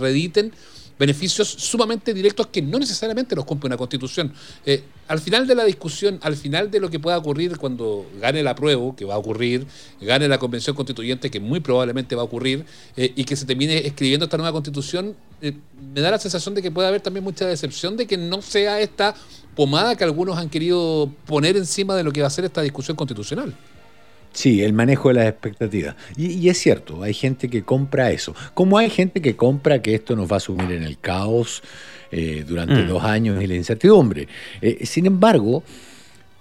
[0.00, 0.52] rediten
[0.98, 4.32] beneficios sumamente directos que no necesariamente los cumple una constitución.
[4.64, 8.40] Eh, al final de la discusión, al final de lo que pueda ocurrir cuando gane
[8.40, 9.66] el apruebo, que va a ocurrir,
[10.00, 12.64] gane la convención constituyente, que muy probablemente va a ocurrir,
[12.96, 15.52] eh, y que se termine escribiendo esta nueva constitución, eh,
[15.94, 18.80] me da la sensación de que puede haber también mucha decepción de que no sea
[18.80, 19.14] esta
[19.54, 22.96] pomada que algunos han querido poner encima de lo que va a ser esta discusión
[22.96, 23.54] constitucional.
[24.36, 25.96] Sí, el manejo de las expectativas.
[26.14, 28.34] Y, es cierto, hay gente que compra eso.
[28.52, 31.62] Como hay gente que compra que esto nos va a sumir en el caos
[32.12, 32.86] eh, durante mm.
[32.86, 34.28] dos años y la incertidumbre.
[34.60, 35.62] Eh, sin embargo,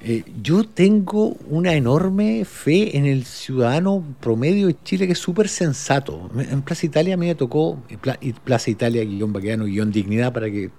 [0.01, 5.47] eh, yo tengo una enorme fe en el ciudadano promedio de Chile que es súper
[5.47, 6.29] sensato.
[6.37, 7.81] En Plaza Italia a mí me tocó,
[8.43, 10.69] Plaza Italia, guion vaqueano, guion dignidad, para que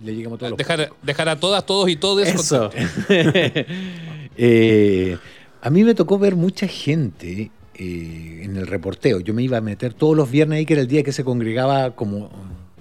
[0.00, 0.88] le lleguemos a todos dejar, los...
[1.02, 2.70] Dejar a todas, todos y todos eso.
[3.08, 5.18] eh,
[5.62, 9.20] a mí me tocó ver mucha gente eh, en el reporteo.
[9.20, 11.24] Yo me iba a meter todos los viernes ahí, que era el día que se
[11.24, 12.30] congregaba como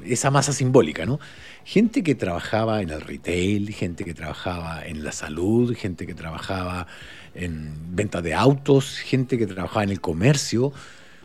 [0.03, 1.19] esa masa simbólica, ¿no?
[1.65, 6.87] Gente que trabajaba en el retail, gente que trabajaba en la salud, gente que trabajaba
[7.35, 10.73] en venta de autos, gente que trabajaba en el comercio.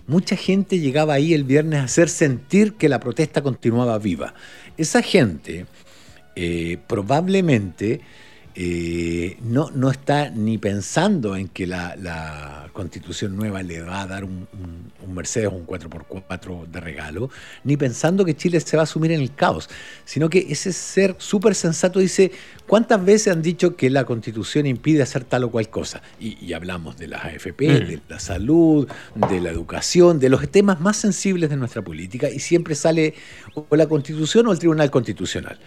[0.07, 4.35] Mucha gente llegaba ahí el viernes a hacer sentir que la protesta continuaba viva.
[4.77, 5.67] Esa gente
[6.37, 8.01] eh, probablemente
[8.57, 14.25] eh, no, no está ni pensando en que la, constitución nueva le va a dar
[14.25, 14.49] un,
[15.09, 17.31] Mercedes o un 4x4 de regalo,
[17.63, 19.71] ni pensando que Chile se va a sumir en el caos,
[20.05, 22.33] sino que ese ser súper sensato dice,
[22.67, 26.03] ¿cuántas veces han dicho que la constitución impide hacer tal o cual cosa?
[26.19, 27.87] Y, hablamos de las AFP, mm.
[27.87, 32.41] de la salud, de la educación, de los temas más sensibles de nuestra política, y
[32.41, 33.15] siempre sale
[33.55, 35.59] o la constitución o el tribunal constitucional.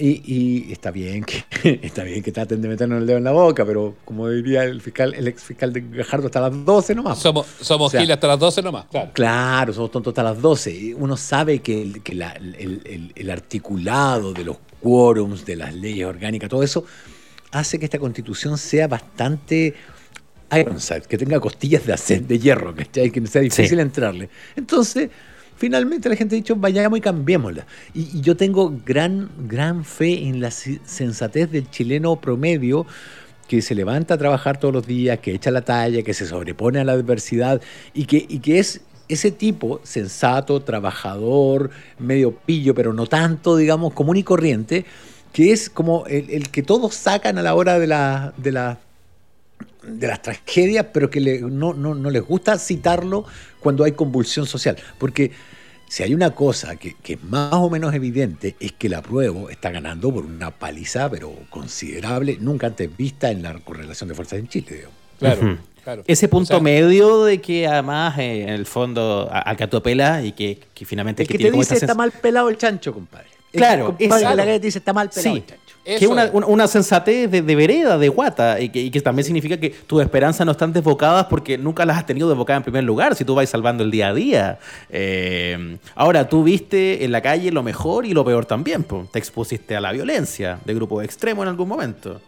[0.00, 1.44] Y, está bien que
[1.82, 4.80] está bien que traten de meternos el dedo en la boca, pero como diría el
[4.80, 7.18] fiscal, el ex fiscal de Gajardo, hasta las 12 nomás.
[7.18, 9.10] Somos, somos hasta las 12 nomás, claro.
[9.12, 10.94] Claro, somos tontos hasta las 12.
[10.94, 16.62] Uno sabe que, el, que el, articulado de los quórums, de las leyes orgánicas, todo
[16.62, 16.84] eso,
[17.50, 19.74] hace que esta constitución sea bastante
[20.52, 22.86] Ironside, que tenga costillas de acero, de hierro, que
[23.26, 24.30] sea difícil entrarle.
[24.54, 25.10] Entonces
[25.58, 27.66] finalmente la gente ha dicho, vayamos y cambiémosla.
[27.92, 32.86] Y, yo tengo gran, gran fe en la sensatez del chileno promedio
[33.48, 36.80] que se levanta a trabajar todos los días, que echa la talla, que se sobrepone
[36.80, 37.60] a la adversidad
[37.94, 43.94] y que, y que es ese tipo sensato, trabajador, medio pillo, pero no tanto, digamos,
[43.94, 44.84] común y corriente,
[45.32, 48.78] que es como el, que todos sacan a la hora de la, de la
[49.88, 53.24] de las tragedias, pero que no, no, les gusta citarlo
[53.60, 54.76] cuando hay convulsión social.
[54.98, 55.32] Porque
[55.88, 59.70] si hay una cosa que, es más o menos evidente, es que la prueba está
[59.70, 64.48] ganando por una paliza, pero considerable, nunca antes vista en la correlación de fuerzas en
[64.48, 64.84] Chile.
[65.18, 65.58] Claro.
[65.82, 66.02] Claro.
[66.06, 71.22] Ese punto medio de que además eh, en el fondo acatopela y que, que finalmente...
[71.22, 73.28] El que, te dice está mal pelado el chancho, compadre.
[73.52, 73.96] claro.
[73.98, 77.30] El compadre la que te dice está mal pelado el chancho que es una, sensatez
[77.30, 81.56] de, vereda, de guata, y que, también significa que tus esperanzas no están desbocadas porque
[81.56, 84.14] nunca las has tenido desbocadas en primer lugar, si tú vas salvando el día a
[84.14, 84.58] día.
[84.90, 89.76] Eh, ahora, tú viste en la calle lo mejor y lo peor también, te expusiste
[89.76, 92.20] a la violencia de grupos extremos en algún momento.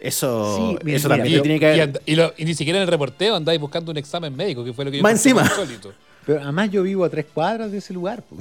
[0.00, 4.34] Eso, eso también tiene que Y, ni siquiera en el reporteo andáis buscando un examen
[4.36, 5.42] médico, que fue lo que yo Más encima.
[6.28, 8.22] Pero además yo vivo a tres cuadras de ese lugar.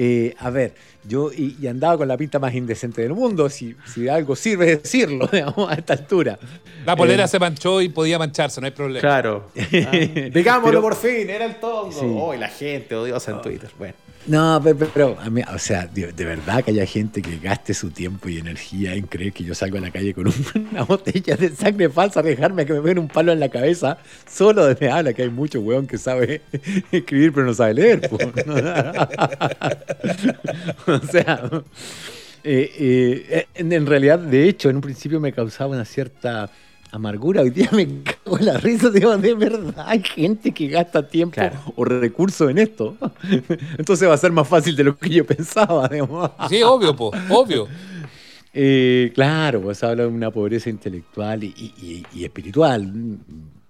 [0.00, 4.08] Eh, a ver, yo y, andaba con la pinta más indecente del mundo, si, si
[4.08, 6.38] algo sirve decirlo, digamos, a esta altura.
[6.86, 9.00] La polera eh, se manchó y podía mancharse, no hay problema.
[9.00, 9.50] Claro.
[10.32, 12.26] Digámoslo por fin, era el tongo.
[12.26, 13.70] Oh, la gente odiosa en Twitter.
[13.76, 13.94] Bueno.
[14.28, 14.62] No,
[14.92, 18.36] pero, a mí, o sea, de, verdad que haya gente que gaste su tiempo y
[18.36, 20.26] energía en creer que yo salgo a la calle con
[20.70, 23.96] una botella de sangre falsa a dejarme que me den un palo en la cabeza,
[24.30, 26.42] solo de me habla que hay mucho weón que sabe
[26.92, 28.10] escribir pero no sabe leer.
[30.86, 31.50] o sea,
[32.44, 32.70] eh,
[33.34, 36.50] eh, en realidad, de hecho, en un principio me causaba una cierta
[36.90, 37.42] amargura.
[37.42, 41.40] Hoy día me cago en la risa, digo, de verdad, hay gente que gasta tiempo
[41.76, 42.96] o recursos en esto.
[43.78, 45.88] Entonces va a ser más fácil de lo que yo pensaba.
[46.48, 47.68] Sí, obvio, po, obvio.
[48.52, 52.92] Eh, claro, pues habla de una pobreza intelectual y espiritual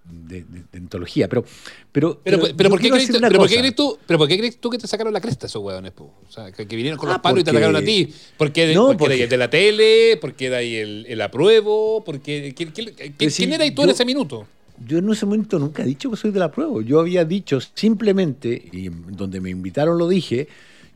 [0.09, 1.43] de, de, Pero,
[1.91, 4.57] pero, pero, pero, ¿por qué crees, pero, ¿por qué crees tú, pero ¿por qué crees
[4.59, 5.93] tú que te sacaron la cresta esos huevones?
[5.97, 8.13] O sea, que, vinieron con los ah, palos y te atacaron a ti.
[8.37, 9.27] ¿Por qué, no, porque, porque...
[9.27, 10.17] de la tele?
[10.17, 12.03] ¿Por qué de ahí el, el apruebo?
[12.03, 14.47] Porque, ¿quién, quién, quién eras tú en ese minuto?
[14.87, 16.81] Yo en ese momento nunca he dicho que soy de la prueba.
[16.83, 20.47] Yo había dicho simplemente, y donde me invitaron lo dije,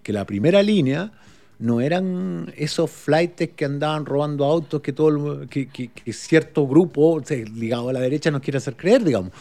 [0.02, 1.12] que la primera línea
[1.60, 7.22] no eran esos flights que andaban robando autos que todo que, cierto grupo
[7.56, 9.32] ligado a la derecha nos quiere hacer creer, digamos.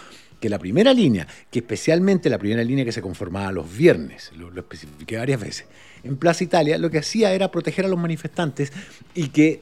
[0.41, 4.49] que la primera línea, que especialmente la primera línea que se conformaba los viernes, lo,
[4.59, 5.67] especifiqué varias veces,
[6.03, 8.73] en Plaza Italia, lo que hacía era proteger a los manifestantes
[9.15, 9.61] y que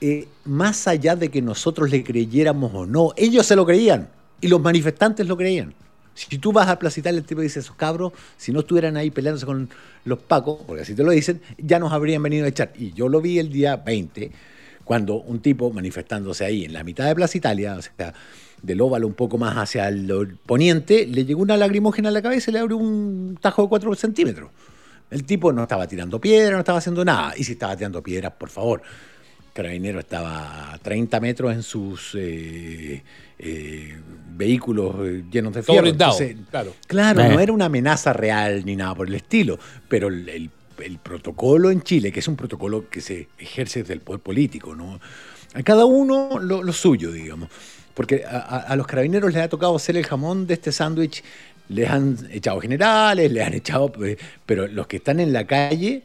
[0.00, 4.08] eh, más allá de que nosotros le creyéramos o no, ellos se lo creían
[4.40, 5.74] y los manifestantes lo creían.
[6.14, 9.10] Si tú vas a Plaza Italia, el tipo dice, esos cabros, si no estuvieran ahí
[9.10, 9.68] peleándose con
[10.04, 12.72] los pacos, porque así te lo dicen, ya nos habrían venido a echar.
[12.76, 14.30] Y yo lo vi el día 20,
[14.84, 18.12] cuando un tipo manifestándose ahí en la mitad de Plaza Italia, o sea,
[18.62, 22.50] del óvalo un poco más hacia el poniente, le llegó una lagrimógena a la cabeza
[22.50, 24.50] y le abrió un tajo de 4 centímetros.
[25.10, 27.34] El tipo no estaba tirando piedra, no estaba haciendo nada.
[27.36, 28.82] Y si estaba tirando piedras, por favor.
[29.52, 33.02] Carabinero estaba a 30 metros en sus eh,
[33.38, 33.96] eh,
[34.34, 35.92] vehículos eh, llenos de fierro.
[36.50, 40.50] claro, claro no era una amenaza real ni nada por el estilo, pero el,
[41.02, 44.98] protocolo en Chile, que es un protocolo que se ejerce desde el poder político, ¿no?
[45.54, 47.50] A cada uno lo, suyo, digamos.
[47.94, 51.22] Porque a, los carabineros les ha tocado hacer el jamón de este sándwich,
[51.68, 53.92] les han echado generales, les han echado.
[54.44, 56.02] Pero los que están en la calle,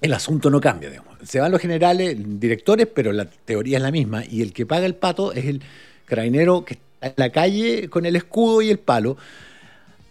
[0.00, 1.16] el asunto no cambia, digamos.
[1.24, 4.24] Se van los generales, directores, pero la teoría es la misma.
[4.24, 5.62] Y el que paga el pato es el
[6.04, 9.16] carabinero que está en la calle con el escudo y el palo.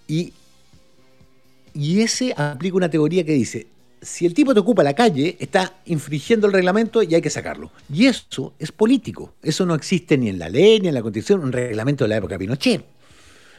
[0.08, 0.34] Y,
[1.74, 3.68] y ese aplica una teoría que dice,
[4.02, 7.72] si el tipo te ocupa la calle, está infringiendo el reglamento y hay que sacarlo.
[7.92, 9.34] Y eso es político.
[9.42, 12.18] Eso no existe ni en la ley, ni en la constitución, un reglamento de la
[12.18, 12.86] época de Pinochet.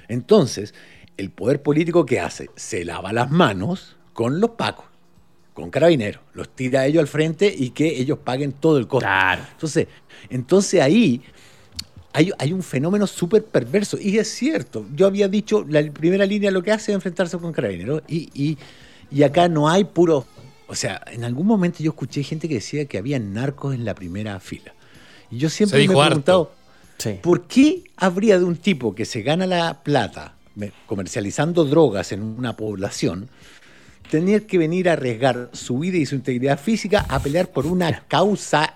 [0.08, 0.72] Entonces,
[1.16, 4.86] el poder político que hace, se lava las manos con los pacos,
[5.56, 9.08] con carabineros, los tira a ellos al frente y que ellos paguen todo el costo.
[9.54, 9.88] Entonces,
[10.28, 11.22] entonces ahí
[12.12, 13.98] hay, un fenómeno súper perverso.
[13.98, 17.52] Y es cierto, yo había dicho, la primera línea lo que hace es enfrentarse con
[17.52, 18.02] carabineros.
[18.06, 18.58] Y,
[19.10, 20.26] y, acá no hay puro...
[20.68, 23.94] O sea, en algún momento yo escuché gente que decía que había narcos en la
[23.94, 24.74] primera fila.
[25.30, 26.52] Y yo siempre me he preguntado,
[27.22, 30.34] ¿por qué habría de un tipo que se gana la plata
[30.86, 33.28] comercializando drogas en una población
[34.10, 38.04] tener que venir a arriesgar su vida y su integridad física a pelear por una
[38.08, 38.74] causa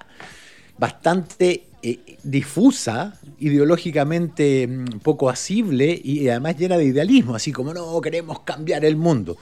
[0.79, 8.01] bastante eh, difusa, ideológicamente mm, poco asible y además llena de idealismo, así como no
[8.01, 9.37] queremos cambiar el mundo.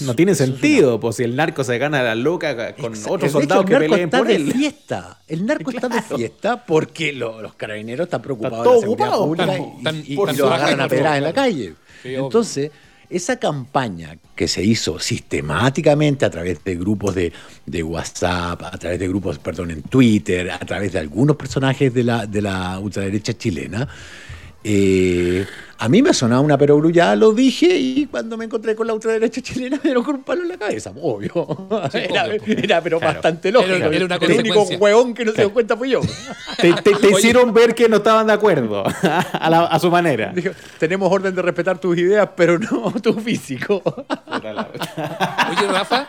[0.00, 3.76] no tiene sentido, pues si el narco se gana la loca con otros soldados que
[3.76, 4.52] peleen por él.
[4.52, 5.20] Fiesta.
[5.28, 9.58] El narco está de fiesta porque los carabineros están preocupados de la seguridad pública
[10.06, 11.74] y, lo agarran a pedrar en la calle.
[12.02, 12.70] Entonces,
[13.10, 19.08] esa campaña que se hizo sistemáticamente a través de grupos de, WhatsApp, a través de
[19.08, 23.88] grupos, perdón, en Twitter, a través de algunos personajes de la, de la ultraderecha chilena,
[24.62, 25.46] eh,
[25.78, 29.40] a mí me sonaba una perogrullada, lo dije, y cuando me encontré con la ultraderecha
[29.40, 31.68] chilena me dieron con un palo en la cabeza, obvio.
[32.44, 33.76] era, pero bastante lógico.
[33.76, 36.02] Era, el único hueón que no se dio cuenta fui yo.
[36.58, 36.74] Te,
[37.10, 38.84] hicieron ver que no estaban de acuerdo,
[39.32, 40.34] a, su manera.
[40.78, 43.82] tenemos orden de respetar tus ideas, pero no tu físico.
[44.28, 46.08] Oye, Rafa,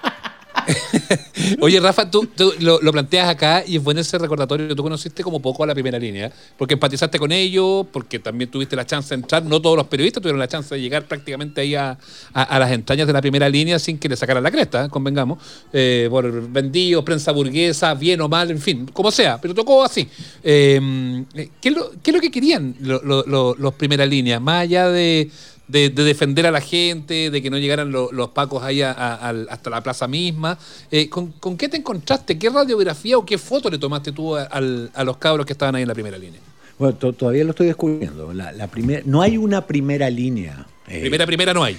[1.59, 2.27] Oye, Rafa, tú,
[2.59, 4.75] lo, planteas acá y es bueno ese recordatorio.
[4.75, 8.75] Tú conociste como poco a la primera línea, porque empatizaste con ellos, porque también tuviste
[8.75, 9.43] la chance de entrar.
[9.43, 11.97] No todos los periodistas tuvieron la chance de llegar prácticamente ahí a,
[12.33, 15.39] las entrañas de la primera línea sin que le sacaran la cresta, convengamos,
[15.73, 20.07] eh, por vendidos, prensa burguesa, bien o mal, en fin, como sea, pero tocó así.
[20.43, 21.25] Em,
[21.61, 24.39] ¿qué, es lo, que querían los primera línea?
[24.39, 25.29] Más allá de
[25.71, 30.07] de, defender a la gente, de que no llegaran los pacos ahí hasta la plaza
[30.07, 30.57] misma.
[30.91, 32.37] Eh, ¿con, qué te encontraste?
[32.37, 35.87] ¿Qué radiografía o qué foto le tomaste tú a, los cabros que estaban ahí en
[35.87, 36.41] la primera línea?
[36.77, 38.33] Bueno, todavía lo estoy descubriendo.
[38.33, 38.69] La,
[39.05, 40.65] no hay una primera línea.
[40.87, 41.77] Eh, primera, primera no hay.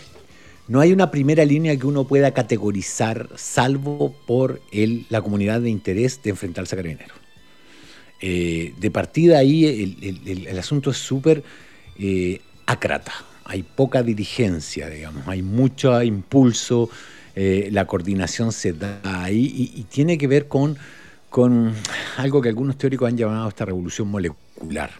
[0.68, 5.70] No hay una primera línea que uno pueda categorizar, salvo por el, la comunidad de
[5.70, 7.16] interés de enfrentarse a carabineros.
[8.20, 11.42] Eh, de partida ahí el, asunto es súper
[12.66, 13.12] acrata
[13.44, 16.88] hay poca dirigencia, digamos, hay mucho impulso,
[17.34, 20.76] eh, la coordinación se da ahí y, tiene que ver con,
[21.30, 21.72] con
[22.18, 24.90] algo que algunos teóricos han llamado esta revolución molecular.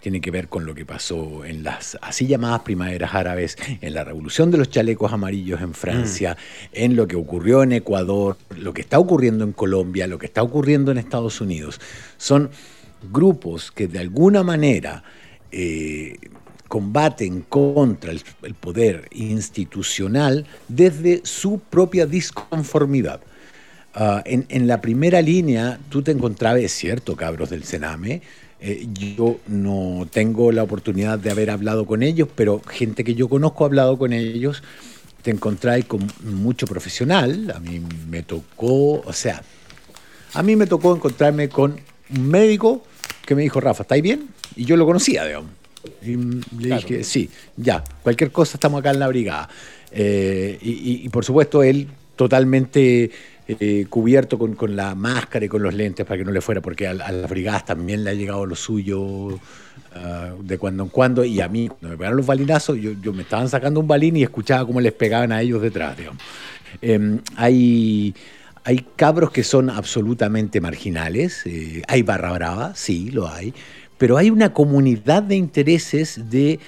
[0.00, 4.04] Tiene que ver con lo que pasó en las así llamadas primaveras árabes, en la
[4.04, 6.66] revolución de los chalecos amarillos en Francia, mm.
[6.72, 10.42] en lo que ocurrió en Ecuador, lo que está ocurriendo en Colombia, lo que está
[10.42, 11.80] ocurriendo en Estados Unidos.
[12.18, 12.50] Son
[13.10, 15.02] grupos que de alguna manera
[15.50, 16.16] eh,
[16.68, 23.20] combaten contra el, poder institucional desde su propia disconformidad.
[23.94, 28.20] Ah, en, la primera línea tú te encontrabas, es cierto, cabros del Sename,
[28.60, 33.28] eh, yo no tengo la oportunidad de haber hablado con ellos, pero gente que yo
[33.28, 34.62] conozco ha hablado con ellos,
[35.22, 39.42] te encontráis con mucho profesional, a mí me tocó, o sea,
[40.34, 41.76] a mí me tocó encontrarme con
[42.10, 42.84] un médico
[43.24, 44.28] que me dijo, Rafa, ¿estáis bien?
[44.56, 45.50] Y yo lo conocía, digamos
[46.02, 46.16] Y
[46.58, 49.48] le dije, sí, ya, cualquier cosa estamos acá en la brigada.
[49.90, 53.10] Eh, y, por supuesto, él totalmente
[53.48, 56.86] eh, cubierto con, la máscara y con los lentes para que no le fuera, porque
[56.86, 59.38] a, las brigadas también le ha llegado lo suyo
[59.94, 61.24] ah, de cuando en cuando.
[61.24, 64.22] Y a mí, cuando me pegaron los balinazos, yo, me estaban sacando un balín y
[64.22, 65.96] escuchaba cómo les pegaban a ellos detrás.
[66.82, 68.14] Em, hay
[68.66, 73.54] hay cabros que son absolutamente marginales, eh, hay barra brava, sí, lo hay,
[73.98, 76.60] pero hay una comunidad de intereses de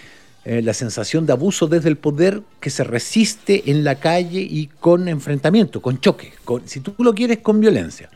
[0.44, 4.68] eh, la sensación de abuso desde el poder que se resiste en la calle y
[4.80, 6.32] con enfrentamiento, con choque,
[6.64, 8.08] si tú lo quieres, con violencia.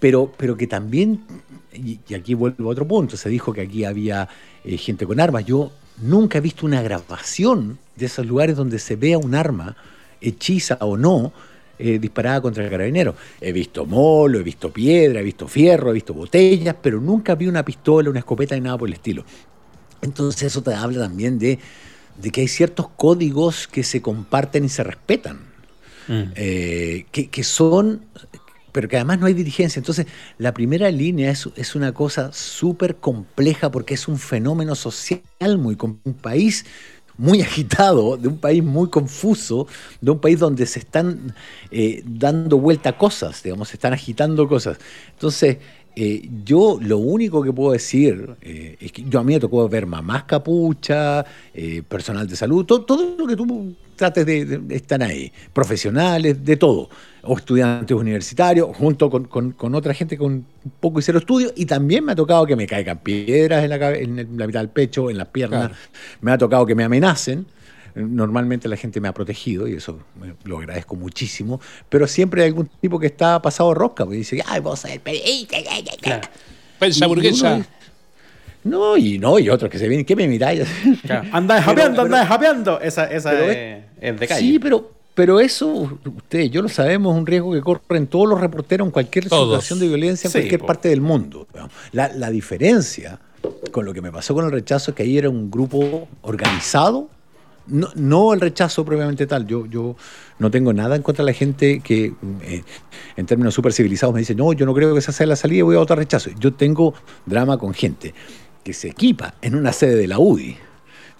[0.00, 1.20] pero, pero que también,
[1.72, 4.28] y, aquí vuelvo a otro punto, se dijo que aquí había
[4.64, 5.44] eh, gente con armas.
[5.44, 5.70] Yo
[6.02, 9.76] nunca he visto una grabación de esos lugares donde se vea un arma,
[10.20, 11.32] hechiza o no,
[11.78, 13.14] eh, disparada contra el carabinero.
[13.40, 17.46] He visto molo, he visto piedra, he visto fierro, he visto botellas, pero nunca vi
[17.46, 19.24] una pistola, una escopeta ni nada por el estilo.
[20.02, 21.58] Entonces eso te habla también de,
[22.32, 25.38] que hay ciertos códigos que se comparten y se respetan,
[26.08, 26.22] mm.
[26.36, 28.04] eh, que, son,
[28.70, 29.80] pero que además no hay dirigencia.
[29.80, 30.06] Entonces
[30.38, 35.76] la primera línea es, es una cosa súper compleja porque es un fenómeno social muy
[35.80, 36.66] un país
[37.16, 39.66] muy agitado, de un país muy confuso,
[40.00, 41.34] de un país donde se están
[41.70, 44.78] eh, dando vuelta cosas, digamos, se están agitando cosas.
[45.12, 45.58] Entonces,
[45.96, 49.68] eh, yo lo único que puedo decir eh, es que yo a mí me tocó
[49.68, 51.24] ver mamás capucha,
[51.88, 56.88] personal de salud, todo, lo que tú trates de, estar ahí, profesionales, de todo
[57.26, 62.04] o estudiantes universitarios, junto con, otra gente con un poco y cero estudio, y también
[62.04, 65.18] me ha tocado que me caigan piedras en la, en la mitad del pecho, en
[65.18, 65.70] las piernas,
[66.20, 67.46] me ha tocado que me amenacen.
[67.94, 70.00] Normalmente la gente me ha protegido y eso
[70.42, 74.60] lo agradezco muchísimo, pero siempre hay algún tipo que está pasado rosca, porque dice, ay,
[74.60, 74.90] vos sos
[76.02, 76.28] Claro.
[76.78, 77.64] Pensa burguesa.
[78.64, 80.66] No, y no, y otros que se vienen, ¿qué me miráis?
[81.02, 81.28] Claro.
[81.32, 82.80] Anda japeando, anda japeando.
[82.80, 84.40] Esa, esa es, es, de calle.
[84.40, 88.40] Sí, pero, pero eso, ustedes, yo lo sabemos, es un riesgo que corren todos los
[88.40, 91.46] reporteros en cualquier situación de violencia en cualquier parte del mundo.
[91.92, 93.20] La, la, diferencia
[93.70, 97.08] con lo que me pasó con el rechazo es que ahí era un grupo organizado,
[97.66, 99.46] no, no el rechazo propiamente tal.
[99.46, 99.96] Yo, yo
[100.38, 102.62] no tengo nada en contra de la gente que, eh,
[103.16, 105.64] en términos súper civilizados, me dice, no, yo no creo que esa sea la salida,
[105.64, 106.30] voy a votar rechazo.
[106.38, 106.94] Yo tengo
[107.26, 108.14] drama con gente
[108.62, 110.56] que se equipa en una sede de la UDI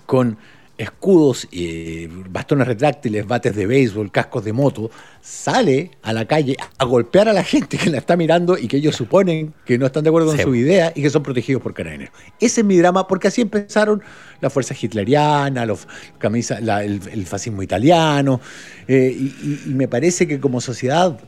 [0.07, 0.37] con
[0.77, 6.85] escudos, y bastones retráctiles, bates de béisbol, cascos de moto, sale a la calle a
[6.85, 10.03] golpear a la gente que la está mirando y que ellos suponen que no están
[10.03, 12.15] de acuerdo con su idea y que son protegidos por carabineros.
[12.41, 14.03] Ese es mi drama, porque así empezaron
[14.41, 18.41] las fuerzas hitlerianas, los camisa, el, fascismo italiano,
[18.89, 21.19] eh, y, me parece que como sociedad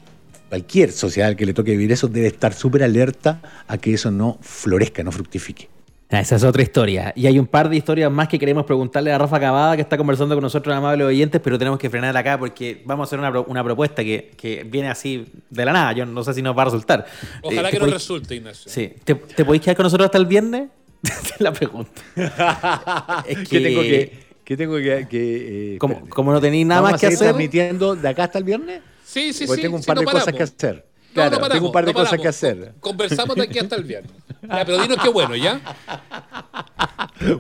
[0.49, 4.39] cualquier sociedad que le toque vivir eso debe estar súper alerta a que eso no
[4.41, 5.69] florezca, no fructifique.
[6.09, 7.13] Ah, esa es otra historia.
[7.17, 9.97] Y hay un par de historias más que queremos preguntarle a Rafa Cavada, que está
[9.97, 13.41] conversando con nosotros, amables oyentes, pero tenemos que frenar acá porque vamos a hacer una,
[13.41, 15.93] una propuesta que, que, viene así de la nada.
[15.93, 17.07] Yo no sé si nos va a resultar.
[17.43, 18.71] Ojalá eh, que nos resulte, Ignacio.
[18.71, 18.93] Sí.
[19.03, 20.69] ¿Te, ¿Te podéis quedar con nosotros hasta el viernes?
[21.41, 22.03] la pregunta.
[23.27, 23.61] es que...
[23.61, 24.13] tengo que,
[24.45, 27.19] que, tengo que, eh, como, no tenéis nada más que hacer.
[27.19, 28.81] transmitiendo de acá hasta el viernes?
[29.05, 29.61] Sí, sí, sí.
[29.61, 30.85] tengo un par de cosas que hacer.
[31.17, 32.75] Claro, tengo un par de cosas que hacer.
[32.79, 34.13] Conversamos de aquí hasta el viernes.
[34.47, 35.61] Ya, pero dinos qué bueno, ¿ya?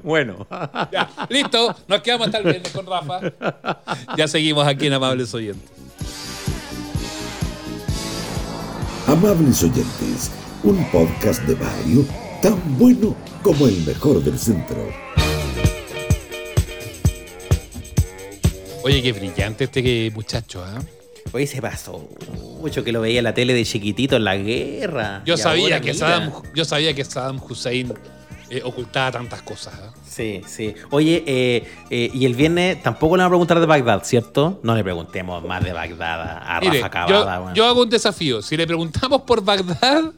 [0.02, 0.44] Bueno.
[0.90, 1.76] Ya, listo.
[1.86, 3.20] Nos quedamos hasta el viernes con Rafa.
[4.16, 5.70] Ya seguimos aquí en Amables Oyentes.
[9.06, 10.32] Amables Oyentes,
[10.64, 12.04] un podcast de barrio
[12.42, 14.76] tan bueno como el mejor del centro.
[18.82, 20.80] Oye, qué brillante este muchacho, ¿ah?
[21.32, 22.08] Hoy se pasó
[22.60, 25.22] mucho que lo veía en la tele de chiquitito en la guerra.
[25.24, 27.92] Yo, sabía que, Saddam, yo sabía que Saddam Hussein
[28.48, 29.74] eh, ocultaba tantas cosas.
[29.74, 29.90] ¿eh?
[30.08, 30.74] Sí, sí.
[30.90, 34.60] Oye, eh, y el viernes tampoco le vamos a preguntar de Bagdad, ¿cierto?
[34.62, 37.52] No le preguntemos más de Bagdad a, Rafa Cavada.
[37.54, 38.40] Yo, hago un desafío.
[38.40, 40.12] Si le preguntamos por Bagdad,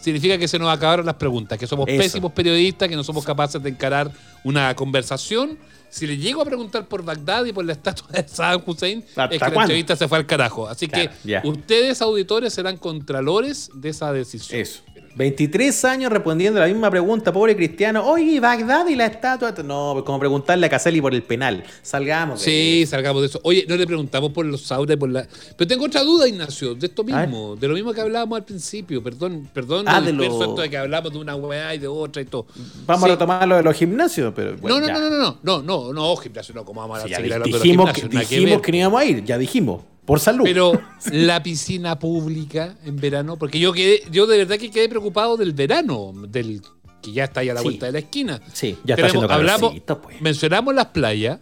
[0.00, 3.62] significa que se nos acabaron las preguntas, que somos pésimos periodistas, que no somos capaces
[3.62, 4.10] de encarar
[4.44, 5.58] una conversación
[5.90, 9.42] si le llego a preguntar por Bagdad y por la estatua de Saddam Hussein, es
[9.42, 10.68] que la entrevista se fue al carajo.
[10.68, 11.10] Así que
[11.44, 14.60] ustedes, auditores, serán contralores de esa decisión.
[14.60, 14.82] Eso.
[15.14, 18.04] 23 años respondiendo la misma pregunta, pobre cristiano.
[18.06, 19.52] Oye, Bagdad y la estatua.
[19.64, 21.64] No, pues como preguntarle a Caselli por el penal.
[21.82, 22.40] Salgamos.
[22.40, 23.40] sí, salgamos de eso.
[23.42, 25.26] Oye, no le preguntamos por los saudes, por la.
[25.56, 29.02] Pero tengo otra duda, Ignacio, de esto mismo, de lo mismo que hablábamos al principio.
[29.02, 30.54] Perdón, perdón, ah, de lo...
[30.54, 32.46] de que hablamos de una weá y de otra y todo.
[32.86, 34.56] Vamos a retomar lo de los gimnasios, pero.
[34.56, 37.56] no, no, no, no, no, no, no, no, gimnasio, no, como vamos a seguir hablando
[37.56, 38.28] dijimos de los gimnasios.
[38.28, 39.82] Que, dijimos que no íbamos a ir, ya dijimos.
[40.04, 40.44] Por salud.
[40.44, 40.80] Pero
[41.12, 45.52] la piscina pública en verano, porque yo quedé, yo de verdad que quedé preocupado del
[45.52, 46.62] verano, del
[47.00, 48.40] que ya está ahí a la vuelta de la esquina.
[48.52, 50.20] Sí, ya está haciendo hablamos, pues.
[50.20, 51.38] Mencionamos las playas,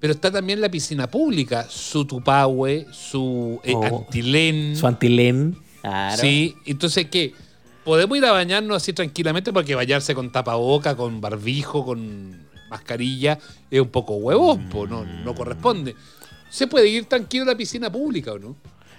[0.00, 3.84] pero está también la piscina pública, su Tupahue, su eh, oh.
[3.84, 4.76] Antilén.
[4.76, 5.56] Su Antilén.
[6.16, 7.34] Sí, entonces, ¿qué?
[7.84, 13.38] Podemos ir a bañarnos así tranquilamente porque bañarse con tapaboca, con barbijo, con mascarilla,
[13.70, 15.94] es un poco huevos, no, no corresponde.
[16.50, 18.56] ¿Se puede ir tranquilo a la piscina pública o no?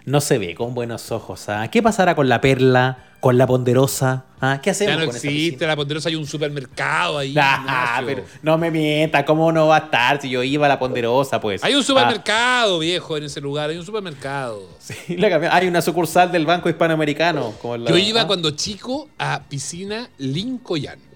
[0.09, 1.49] no se ve con buenos ojos.
[1.49, 1.69] ¿ah?
[1.69, 4.25] ¿Qué pasará con la perla, con la ponderosa?
[4.41, 4.59] ¿Ah?
[4.61, 4.95] ¿Qué hacemos?
[4.95, 7.35] Ya no existe, la ponderosa hay un supermercado ahí.
[7.37, 10.79] Ah, pero no me mienta, ¿cómo no va a estar si yo iba a la
[10.79, 11.39] ponderosa?
[11.39, 11.63] pues?
[11.63, 14.67] Hay un supermercado, viejo, en ese lugar, hay un supermercado.
[14.79, 15.17] Sí,
[15.51, 17.53] hay una sucursal del Banco Hispanoamericano.
[17.87, 21.08] yo iba cuando chico a piscina Lincoln.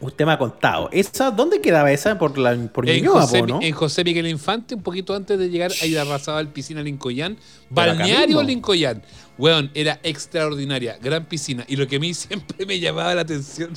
[0.00, 0.88] Usted me ha contado.
[0.92, 2.18] ¿Esa, ¿Dónde quedaba esa?
[2.18, 3.58] Por, la, por en, José, ¿no?
[3.60, 7.36] en José Miguel Infante, un poquito antes de llegar, ahí arrasaba el piscina Lincoyán.
[7.70, 9.02] Balneario Lincoyán.
[9.38, 10.98] Weón, era extraordinaria.
[11.00, 11.64] Gran piscina.
[11.68, 13.72] Y lo que a mí siempre me llamaba la atención,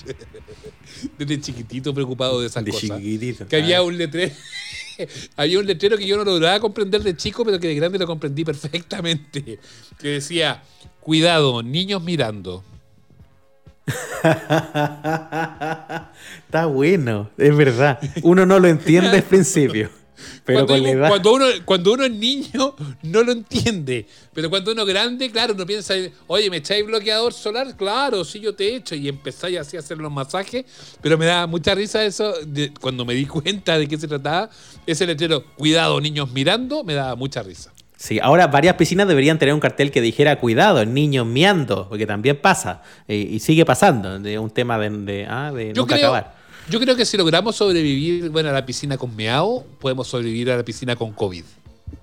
[1.17, 4.33] desde chiquitito preocupado de esas de cosas, chiquitito, que había un letrero.
[5.35, 8.05] había un letrero que yo no lograba comprender de chico, pero que de grande lo
[8.05, 9.59] comprendí perfectamente.
[9.99, 10.63] Que decía:
[10.99, 12.63] Cuidado, niños mirando.
[16.45, 17.99] Está bueno, es verdad.
[18.23, 19.89] Uno no lo entiende al principio.
[20.45, 24.07] Pero cuando, uno, cuando uno es niño, no lo entiende.
[24.33, 25.93] Pero cuando uno es grande, claro, uno piensa,
[26.27, 27.75] oye, ¿me echáis bloqueador solar?
[27.75, 28.95] Claro, sí, yo te he hecho.
[28.95, 30.65] Y empezáis así a hacer los masajes.
[31.01, 32.33] Pero me da mucha risa eso.
[32.79, 34.49] cuando me di cuenta de qué se trataba,
[34.85, 37.71] ese letrero, cuidado, niños mirando, me da mucha risa.
[38.01, 42.35] Sí, ahora varias piscinas deberían tener un cartel que dijera cuidado, niños miando, porque también
[42.41, 46.33] pasa y sigue pasando, de un tema de, de, ah, nunca acabar.
[46.67, 50.57] Yo creo que si logramos sobrevivir bueno, a la piscina con meao, podemos sobrevivir a
[50.57, 51.43] la piscina con COVID.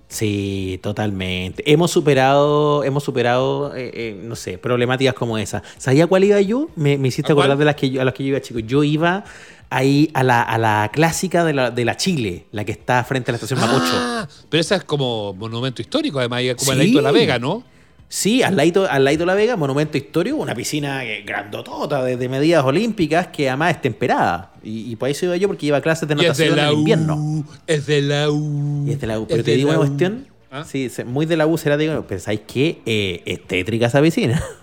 [0.07, 1.69] Sí, totalmente.
[1.69, 5.63] Hemos superado, hemos superado, eh, eh, no sé, problemáticas como esa.
[5.77, 6.69] ¿Sabía cuál iba yo?
[6.77, 8.59] Me, hiciste acordar de las que a las que yo iba chico.
[8.59, 9.25] Yo iba
[9.69, 13.31] ahí a la, a la clásica de la, de la, Chile, la que está frente
[13.31, 13.91] a la estación Mapocho.
[13.93, 17.63] Ah, pero esa es como monumento histórico, además, como el de la Vega, ¿no?
[18.11, 23.27] Sí, al lado, al de la Vega, monumento histórico, una piscina grandotota de, medidas olímpicas
[23.27, 24.53] que además es temperada.
[24.63, 27.45] Y, por eso iba yo porque iba clases de natación en invierno.
[27.67, 28.87] Es de la U.
[28.89, 29.27] es de la U.
[29.27, 30.27] Pero te digo una cuestión.
[30.49, 30.65] ¿Ah?
[30.67, 34.43] Sí, muy de la U será, digo, pensáis que eh, es tétrica esa piscina.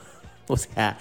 [0.48, 0.96] O sea,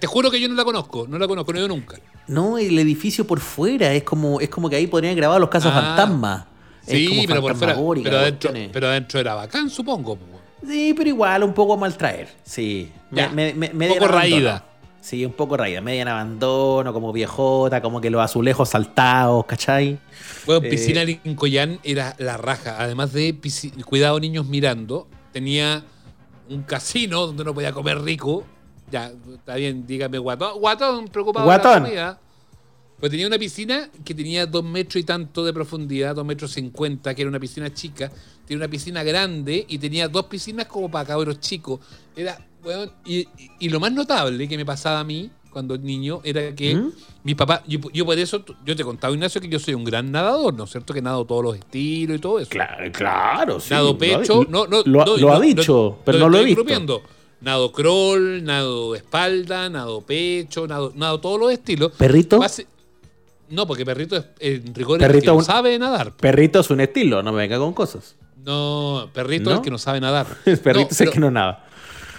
[0.00, 2.00] te, juro que yo no la conozco, no la conozco, no he ido nunca.
[2.28, 5.72] No, el edificio por fuera es como, es como que ahí podrían grabar los casos
[5.74, 5.80] ah.
[5.80, 6.44] fantasmas.
[6.86, 7.76] Sí, pero por fuera.
[8.02, 10.18] Pero adentro, pero adentro era bacán, supongo.
[10.66, 12.28] Sí, pero igual un poco mal traer.
[12.44, 12.90] Sí.
[13.10, 14.64] un poco raída.
[15.00, 15.80] Sí, un poco raída.
[15.80, 19.98] Media en abandono, como viejota, como que los azulejos saltados, ¿cachai?
[20.46, 22.76] Bueno, eh, Piscina Lincoln era la raja.
[22.78, 23.38] Además de
[23.84, 25.84] Cuidado Niños Mirando, tenía
[26.48, 28.44] un casino donde no podía comer rico.
[28.90, 30.60] Ya, está bien, dígame guatón.
[30.60, 31.72] Guatón, preocupado guatón.
[31.72, 32.20] por la comida.
[32.98, 37.14] Pues tenía una piscina que tenía dos metros y tanto de profundidad, dos metros cincuenta,
[37.14, 38.10] que era una piscina chica.
[38.46, 41.80] Tenía una piscina grande y tenía dos piscinas como para cabros chicos.
[42.14, 43.28] Era, bueno, y,
[43.60, 46.92] y, lo más notable que me pasaba a mí cuando niño era que ¿Mm?
[47.24, 50.54] mi papá, yo, por eso, yo te contaba, Ignacio, que yo soy un gran nadador,
[50.54, 50.94] ¿no es cierto?
[50.94, 52.50] Que nado todos los estilos y todo eso.
[52.50, 53.70] Claro, claro sí.
[53.70, 57.02] Nado pecho, no, no, lo, ha dicho, pero no lo he visto.
[57.46, 61.92] Nado crawl, nado espalda, nado pecho, nado, nado todos los estilos.
[61.92, 62.40] ¿Perrito?
[63.50, 66.10] no, porque perrito es en rigor perrito que no sabe nadar.
[66.16, 68.16] Perrito es un estilo, no me venga con cosas.
[68.44, 70.26] No, perrito es el que no sabe nadar.
[70.64, 71.64] perrito es el que no nada.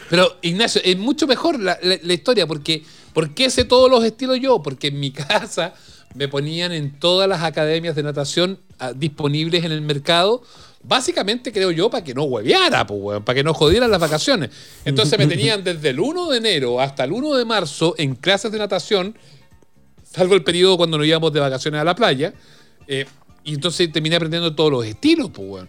[0.10, 4.64] Pero, Ignacio, es mucho mejor la, historia, porque ¿por qué sé todos los estilos yo?
[4.64, 5.74] Porque en mi casa
[6.16, 10.42] me ponían en todas las academias de natación ah, disponibles en el mercado,
[10.88, 14.50] básicamente creo yo para que no hueveara, pues, para que no jodieran las vacaciones.
[14.86, 18.52] Entonces me tenían desde el 1 de enero hasta el 1 de marzo en clases
[18.52, 19.18] de natación,
[20.04, 22.34] salvo el periodo cuando nos íbamos de vacaciones a la playa.
[22.88, 23.06] Eh,
[23.44, 25.66] y entonces terminé aprendiendo todos los estilos, pues,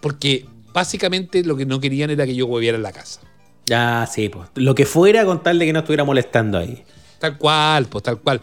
[0.00, 3.20] porque básicamente lo que no querían era que yo hueviera en la casa.
[3.66, 4.48] Ya, sí, pues.
[4.54, 6.82] Lo que fuera con tal de que no estuviera molestando ahí.
[7.18, 8.40] Tal cual, pues tal cual.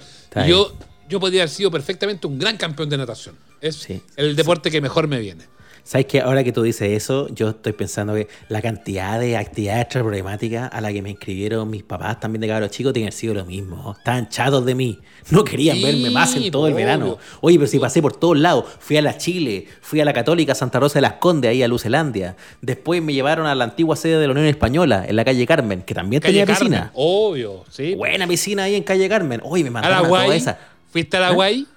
[0.47, 0.73] Yo,
[1.09, 3.35] yo podría haber sido perfectamente un gran campeón de natación.
[3.61, 5.43] Es el deporte que mejor me viene.
[5.89, 9.87] ¿Sabes que Ahora que tú dices eso, yo estoy pensando que la cantidad de actividades
[9.87, 13.43] problemáticas a la que me inscribieron mis papás también de cabros chicos tienen sido lo
[13.43, 13.95] mismo.
[13.97, 14.99] Estaban chatos de mí.
[15.31, 17.17] No querían verme más en todo el verano.
[17.41, 18.65] Oye, pero si pasé por todos lados.
[18.77, 21.67] Fui a la Chile, fui a la Católica Santa Rosa de las Condes, ahí a
[21.67, 22.35] Lucelandia.
[22.61, 25.81] Después me llevaron a la antigua sede de la Unión Española, en la calle Carmen,
[25.81, 26.91] que también tenía piscina.
[26.93, 27.95] Obvio, sí.
[27.95, 29.41] Buena piscina ahí en calle Carmen.
[29.43, 30.59] Oye, me mandaron a, toda esa.
[30.91, 31.33] ¿Fuiste a la ¿Eh?
[31.33, 31.67] Guay?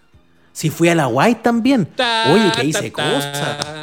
[0.52, 1.88] Sí, fui a la Guay también.
[2.30, 3.81] Oye, que hice cosas.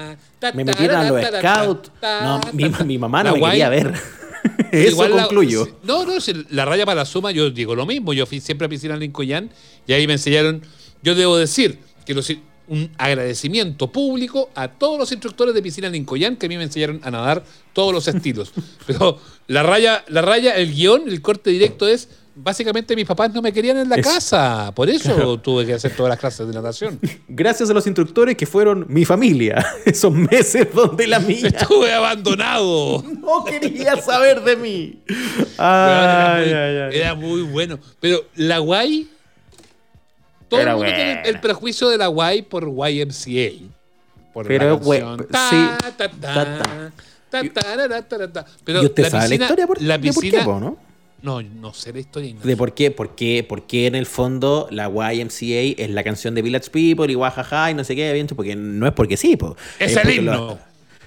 [0.54, 1.92] Me metieron a los scouts.
[2.02, 3.94] No, mi, mi mamá no me quería ver.
[4.72, 5.68] Eso igual concluyo.
[5.84, 6.14] no, no,
[6.52, 8.14] la raya para la suma, yo digo lo mismo.
[8.14, 9.50] Yo fui siempre a piscina Lincoln
[9.88, 10.62] y ahí me enseñaron.
[11.02, 12.32] Yo debo decir que los-
[12.68, 17.02] un agradecimiento público a todos los instructores de piscina Lincoln que a mí me enseñaron
[17.04, 18.52] a nadar todos los estilos.
[18.88, 22.10] Pero la raya, la raya, el guion, el corte directo es.
[22.42, 25.94] Básicamente mis papás no me querían en la Es- casa, por eso tuve que hacer
[25.96, 26.98] todas las clases de natación.
[27.28, 29.66] Gracias a los instructores que fueron mi familia.
[29.86, 33.04] Esos meses donde la mía Estuve abandonado.
[33.20, 35.04] no quería saber de mí.
[35.10, 36.98] Weón, era, Ay, muy, ay, ay.
[36.98, 37.78] era muy bueno.
[38.00, 39.10] Pero la guay.
[40.48, 43.66] Todo Era el mundo tiene el prejuicio de la guay por YMCA.
[44.34, 45.06] Por Pero, la güey, sí.
[45.30, 46.92] ta, ta, ta, Ta, ta.
[47.30, 48.46] ta, tarara, tarara.
[48.64, 50.89] Pero ¿Y usted la sabe piscina- la historia por, la por piscina- qué, po, no?
[51.22, 52.30] No, no sé la historia.
[52.30, 52.48] Ignacio.
[52.50, 56.36] De por qué, por qué, por qué en el fondo la YMCA es la canción
[56.36, 59.36] de Village People y guajaja y no sé qué, bien, porque no es porque sí,
[59.38, 59.56] po.
[59.80, 60.32] Es el porque himno.
[60.34, 60.58] los-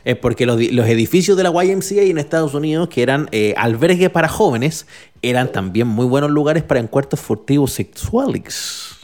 [0.05, 4.11] es porque los, los edificios de la YMCA en Estados Unidos, que eran eh, albergues
[4.11, 4.87] para jóvenes,
[5.23, 9.02] eran también muy buenos lugares para encuentros furtivos sexuales.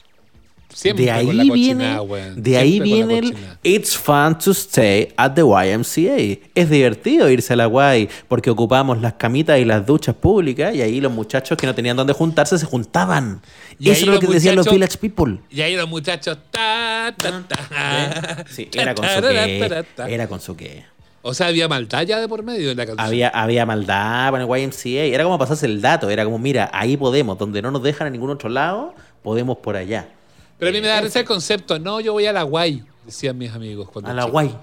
[0.79, 1.99] Siempre de ahí con la viene,
[2.37, 3.35] de ahí viene el.
[3.65, 6.39] It's fun to stay at the YMCA.
[6.55, 10.81] Es divertido irse a la Y porque ocupamos las camitas y las duchas públicas y
[10.81, 13.43] ahí los muchachos que no tenían dónde juntarse se juntaban.
[13.81, 15.41] Y Eso es lo que decían los Village People.
[15.51, 16.39] Y ahí los muchachos.
[16.53, 20.09] Ta, ta, ta, Sí, era con su tarara.
[20.09, 20.85] Era con su qué.
[21.23, 23.05] O sea, había maldad ya de por medio en la canción.
[23.05, 25.13] Había, había maldad con el YMCA.
[25.13, 26.09] Era como pasarse el dato.
[26.09, 27.37] Era como, mira, ahí podemos.
[27.37, 30.11] Donde no nos dejan en ningún otro lado, podemos por allá.
[30.59, 31.79] Pero a mí me da risa el concepto.
[31.79, 33.89] No, yo voy a la guay, decían mis amigos.
[33.91, 34.33] cuando A la chico.
[34.33, 34.57] guay.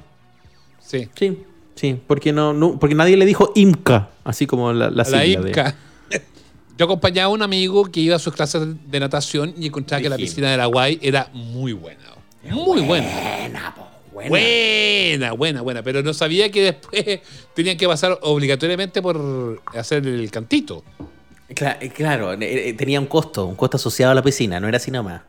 [0.86, 1.08] Sí.
[1.16, 1.40] Sí,
[1.76, 2.00] sí.
[2.06, 4.10] Porque, no, no, porque nadie le dijo IMCA.
[4.24, 5.76] Así como la, la la sigla de- Inca.
[6.78, 10.10] Yo acompañaba a un amigo que iba a sus clases de natación y encontraba que
[10.10, 12.02] la piscina de la Guay era muy buena.
[12.44, 13.08] Muy buena.
[13.08, 14.30] Buena, po, buena.
[14.30, 15.84] Buena, buena, buena.
[15.84, 17.22] Pero no sabía que después
[17.56, 20.84] tenían que pasar obligatoriamente por hacer el cantito.
[21.50, 22.38] Cla- eh, Claro, eh,
[22.70, 25.22] eh, tenía un costo, un costo asociado a la piscina, no era así nomás.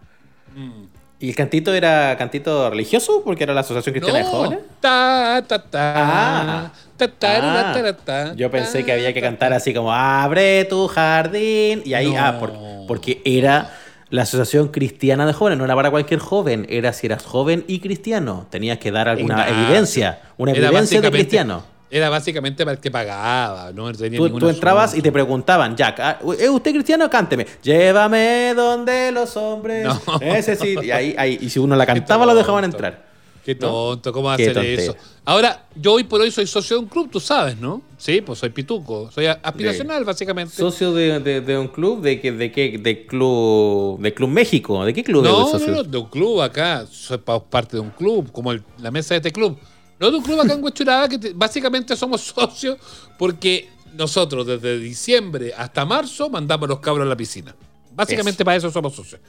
[0.57, 0.85] Mm.
[1.19, 3.23] ¿Y el cantito era cantito religioso?
[3.25, 4.59] Porque era la Asociación Cristiana de Jóvenes.
[4.81, 5.93] Ta, ta, ta.
[5.97, 6.73] Ah.
[6.97, 8.35] Ta, ta, ra, Ah, ta, ra, ta.
[8.35, 11.81] yo pensé que había que Ta, cantar así como Abre tu jardín.
[11.87, 12.19] Y ahí, No.
[12.23, 12.53] ah, por-
[12.87, 13.71] porque era
[14.11, 17.81] la Asociación Cristiana de Jóvenes, no era para cualquier joven, era si eras joven y
[17.81, 18.47] cristiano.
[18.51, 21.65] Tenías que dar alguna evidencia, una evidencia de cristiano.
[21.89, 24.99] Era básicamente para el que pagaba, no tenía Tú, tú entrabas asunto.
[24.99, 27.09] y te preguntaban, Jack, ah, ¿es usted cristiano?
[27.09, 27.47] Cánteme.
[27.63, 30.01] Llévame donde los hombres No.
[30.21, 30.85] necesitan.
[30.85, 33.07] Y, ahí, ahí- y si uno la cantaba, lo dejaban entrar.
[33.45, 33.61] Qué ¿no?
[33.61, 34.83] tonto, ¿cómo hacer tontera.
[34.83, 34.97] eso?
[35.25, 37.81] Ahora, yo hoy por hoy soy socio de un club, tú sabes, ¿no?
[37.97, 40.53] Sí, pues soy pituco, soy aspiracional, básicamente.
[40.57, 42.01] ¿Socio de, de- de un club?
[42.03, 42.33] ¿De qué?
[42.33, 42.77] ¿De qué?
[42.79, 44.85] ¿De club, de club México?
[44.85, 45.73] ¿De qué club no, es no, socio?
[45.75, 49.15] no, de un club acá, soy pa- parte de un club, como el- la mesa
[49.15, 49.57] de este club.
[49.99, 52.79] No de un club acá en Huechuraba, que te- básicamente somos socios
[53.19, 57.55] porque nosotros desde diciembre hasta marzo mandamos los cabros a la piscina.
[57.95, 58.45] Básicamente Eso.
[58.45, 59.21] para eso somos socios.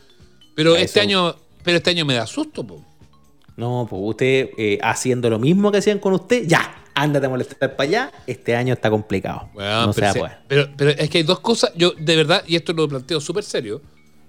[0.56, 2.84] Pero este año, pero este año me da susto, po.
[3.56, 7.76] No, pues usted eh, haciendo lo mismo que hacían con usted, ya, ándate a molestar
[7.76, 8.12] para allá.
[8.28, 9.50] Este año está complicado.
[9.56, 12.88] No pero, se- pero es que hay dos cosas, yo de verdad, y esto lo
[12.90, 13.82] planteo súper serio.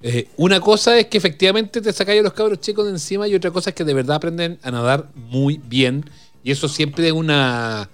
[0.02, 3.34] eh, una cosa es que efectivamente te sacáis a los cabros chicos de encima y
[3.34, 6.08] otra cosa es que de verdad aprenden a nadar muy bien.
[6.44, 7.88] Y eso siempre es una.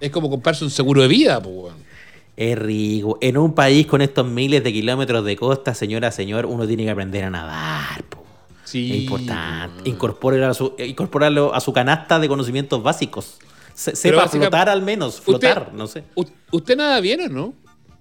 [0.00, 1.72] Es como comprarse un seguro de vida, pues.
[2.36, 3.18] Es rico.
[3.22, 6.90] En un país con estos miles de kilómetros de costa, señora, señor, uno tiene que
[6.90, 8.02] aprender a nadar.
[8.04, 8.22] po.
[8.64, 9.74] Sí, es importante.
[9.76, 9.86] weón.
[9.86, 13.38] Incorpórelo a su, incorporarlo a su canasta de conocimientos básicos.
[13.74, 16.04] Se- sepa flotar al menos, flotar, no sé.
[16.50, 17.54] ¿Usted nada bien o no?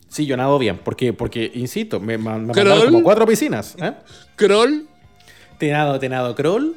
[0.07, 3.75] Sí, yo nado bien, porque, porque insisto, me, me, como cuatro piscinas.
[3.81, 3.93] ¿eh?
[4.35, 4.87] Kroll,
[5.57, 6.75] Te nado, te nado crawl,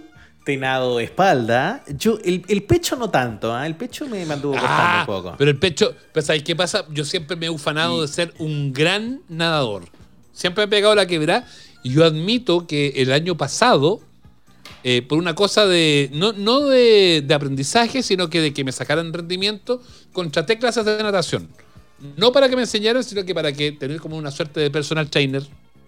[0.48, 1.82] te nado espalda.
[1.88, 3.66] Yo, el, el pecho no tanto, ¿ah?
[3.66, 5.34] el pecho me, me anduvo costando Ah, un poco.
[5.36, 6.86] pero el pecho, pues ¿sabes qué pasa?
[6.90, 9.84] Yo siempre me he ufanado de ser un gran nadador.
[10.32, 11.46] Siempre me he pegado la quebrada
[11.82, 14.00] y yo admito que el año pasado,
[14.84, 18.72] eh, por una cosa de, no, no de, de aprendizaje, sino que de que me
[18.72, 19.82] sacaran rendimiento,
[20.14, 21.46] contraté clases de natación.
[22.16, 25.10] No para que me enseñaran, sino que para que tener como una suerte de personal
[25.10, 25.42] trainer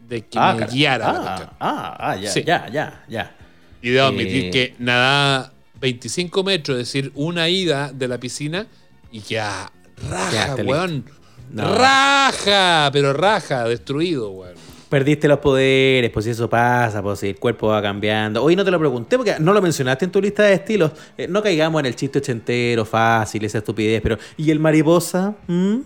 [0.06, 0.66] de que me cara.
[0.66, 2.42] guiara ah, ah, ah, ya, Sí.
[2.44, 3.36] ya, ya, ya.
[3.82, 4.50] Y debo admitir Eh.
[4.50, 8.66] que nadaba 25 metros, es decir, una ida de la piscina
[9.10, 9.70] y que ah,
[10.08, 11.04] raja, weón.
[11.52, 11.74] No.
[11.76, 14.54] Raja, pero raja, destruido, weón.
[14.88, 18.42] Perdiste los poderes, pues si eso pasa, pues si el cuerpo va cambiando.
[18.42, 20.90] Hoy no te lo pregunté porque no lo mencionaste en tu lista de estilos.
[21.16, 25.36] Eh, no caigamos en el chiste ochentero, fácil, esa estupidez, pero ¿y el mariposa?
[25.46, 25.78] ¿Mm?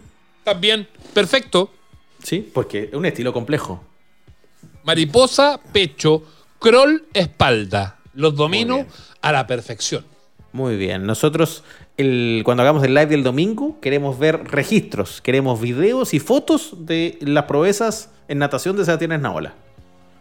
[0.42, 1.70] También, perfecto.
[2.22, 3.84] Sí, porque es un estilo complejo.
[4.84, 6.22] Mariposa, pecho,
[6.65, 7.99] crawl, espalda.
[8.15, 8.87] Los domino
[9.21, 10.05] a la perfección.
[10.53, 11.05] Muy bien.
[11.05, 11.65] Nosotros
[11.97, 17.19] el, cuando hagamos el live del domingo, queremos ver registros, queremos videos y fotos de
[17.21, 19.55] las proezas en natación de Sebastián Esnaola.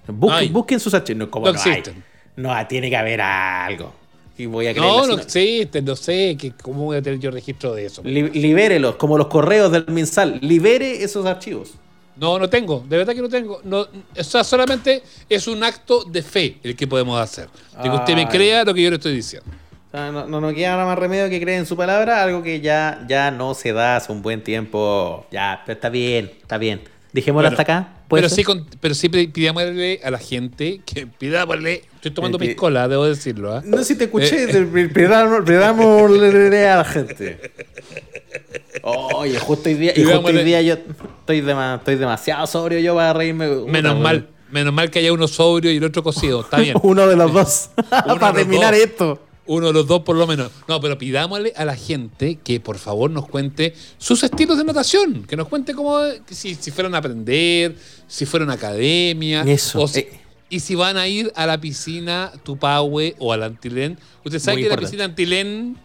[0.08, 1.30] Busquen, busquen sus archivos.
[1.34, 2.04] No, no, existen.
[2.36, 3.94] no, tiene que haber algo.
[4.38, 6.36] Y voy a no, no existen, no sé.
[6.38, 8.02] Que, ¿Cómo voy a tener yo registro de eso?
[8.04, 10.40] libérelos, como los correos del MinSal.
[10.42, 11.76] Libere esos archivos.
[12.16, 13.62] No, no tengo, de verdad que no tengo.
[13.64, 17.50] No, o sea, solamente es un acto de fe el que podemos hacer.
[17.82, 19.50] que usted me crea lo que yo le estoy diciendo.
[19.92, 23.06] no, no, no, queda nada más remedio que creer en su palabra, algo que ya,
[23.08, 25.26] ya no se da hace un buen tiempo.
[25.32, 26.82] Ya, pero está bien, está bien.
[27.14, 27.90] Dijémoslo hasta acá.
[28.10, 28.44] Pero sí,
[28.80, 31.84] pero sí pidámosle a la gente que pidámosle.
[31.96, 33.56] Estoy tomando piscola, debo decirlo.
[33.56, 33.62] ¿ah?
[33.66, 34.90] No, si te escuché, eh.
[34.94, 37.52] pidámosle a la gente.
[38.84, 40.78] Oye, justo hoy día, y justo hoy día yo
[41.24, 41.40] estoy,
[41.76, 43.48] estoy demasiado sobrio yo para reírme.
[43.48, 46.42] Menos mal, menos mal que haya uno sobrio y el otro cocido.
[46.42, 46.76] Está bien.
[46.84, 47.70] uno de los dos.
[47.90, 49.20] para terminar esto.
[49.46, 50.52] Uno de los dos por lo menos.
[50.68, 55.24] No, pero pidámosle a la gente que por favor nos cuente sus estilos de natación.
[55.24, 56.00] Que nos cuente cómo,
[56.30, 57.76] si, si fueron a aprender,
[58.08, 59.42] si fueron a academia.
[59.42, 59.86] Eso.
[59.96, 60.20] Eh.
[60.50, 63.98] Y si van a ir a la piscina Tupahue o al Antilén.
[64.24, 65.78] Usted sabe que la piscina Antilén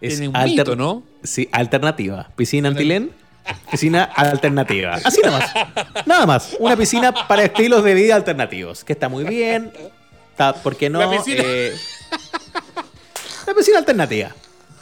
[0.00, 1.02] es tiene un mito, ¿no?
[1.22, 2.30] Sí, alternativa.
[2.36, 3.10] Piscina Antilén,
[3.70, 4.98] piscina alternativa.
[5.04, 6.06] Así nada más.
[6.06, 6.56] Nada más.
[6.58, 8.84] Una piscina para estilos de vida alternativos.
[8.84, 9.72] Que está muy bien.
[10.30, 10.98] Está, ¿Por qué no?
[10.98, 11.42] La piscina.
[11.44, 11.72] Eh,
[13.46, 14.30] la piscina alternativa.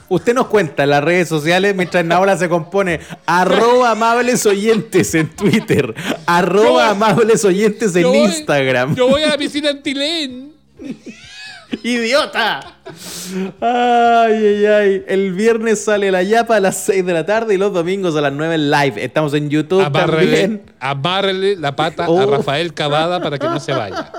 [0.08, 5.28] Usted nos cuenta en las redes sociales mientras Naola se compone arroba amables oyentes en
[5.28, 5.94] Twitter,
[6.26, 8.96] arroba amables oyentes en Instagram.
[8.96, 10.52] yo voy a la piscina Antilén.
[11.82, 12.60] ¡Idiota!
[13.60, 15.04] Ay, ay, ay.
[15.06, 18.20] El viernes sale la yapa a las 6 de la tarde y los domingos a
[18.20, 19.04] las 9 en live.
[19.04, 20.62] Estamos en YouTube también.
[20.80, 22.26] Abárrele la pata a oh.
[22.26, 24.10] Rafael Cavada para que no se vaya.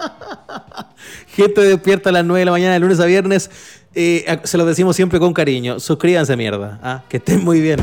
[1.35, 3.49] Gente despierta a las 9 de la mañana de lunes a viernes.
[3.93, 5.79] Eh, se lo decimos siempre con cariño.
[5.79, 6.79] Suscríbanse, mierda.
[6.81, 7.03] ¿ah?
[7.09, 7.79] Que estén muy bien.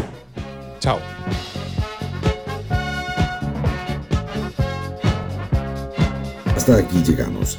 [0.80, 0.98] Chao.
[6.56, 7.58] Hasta aquí llegamos.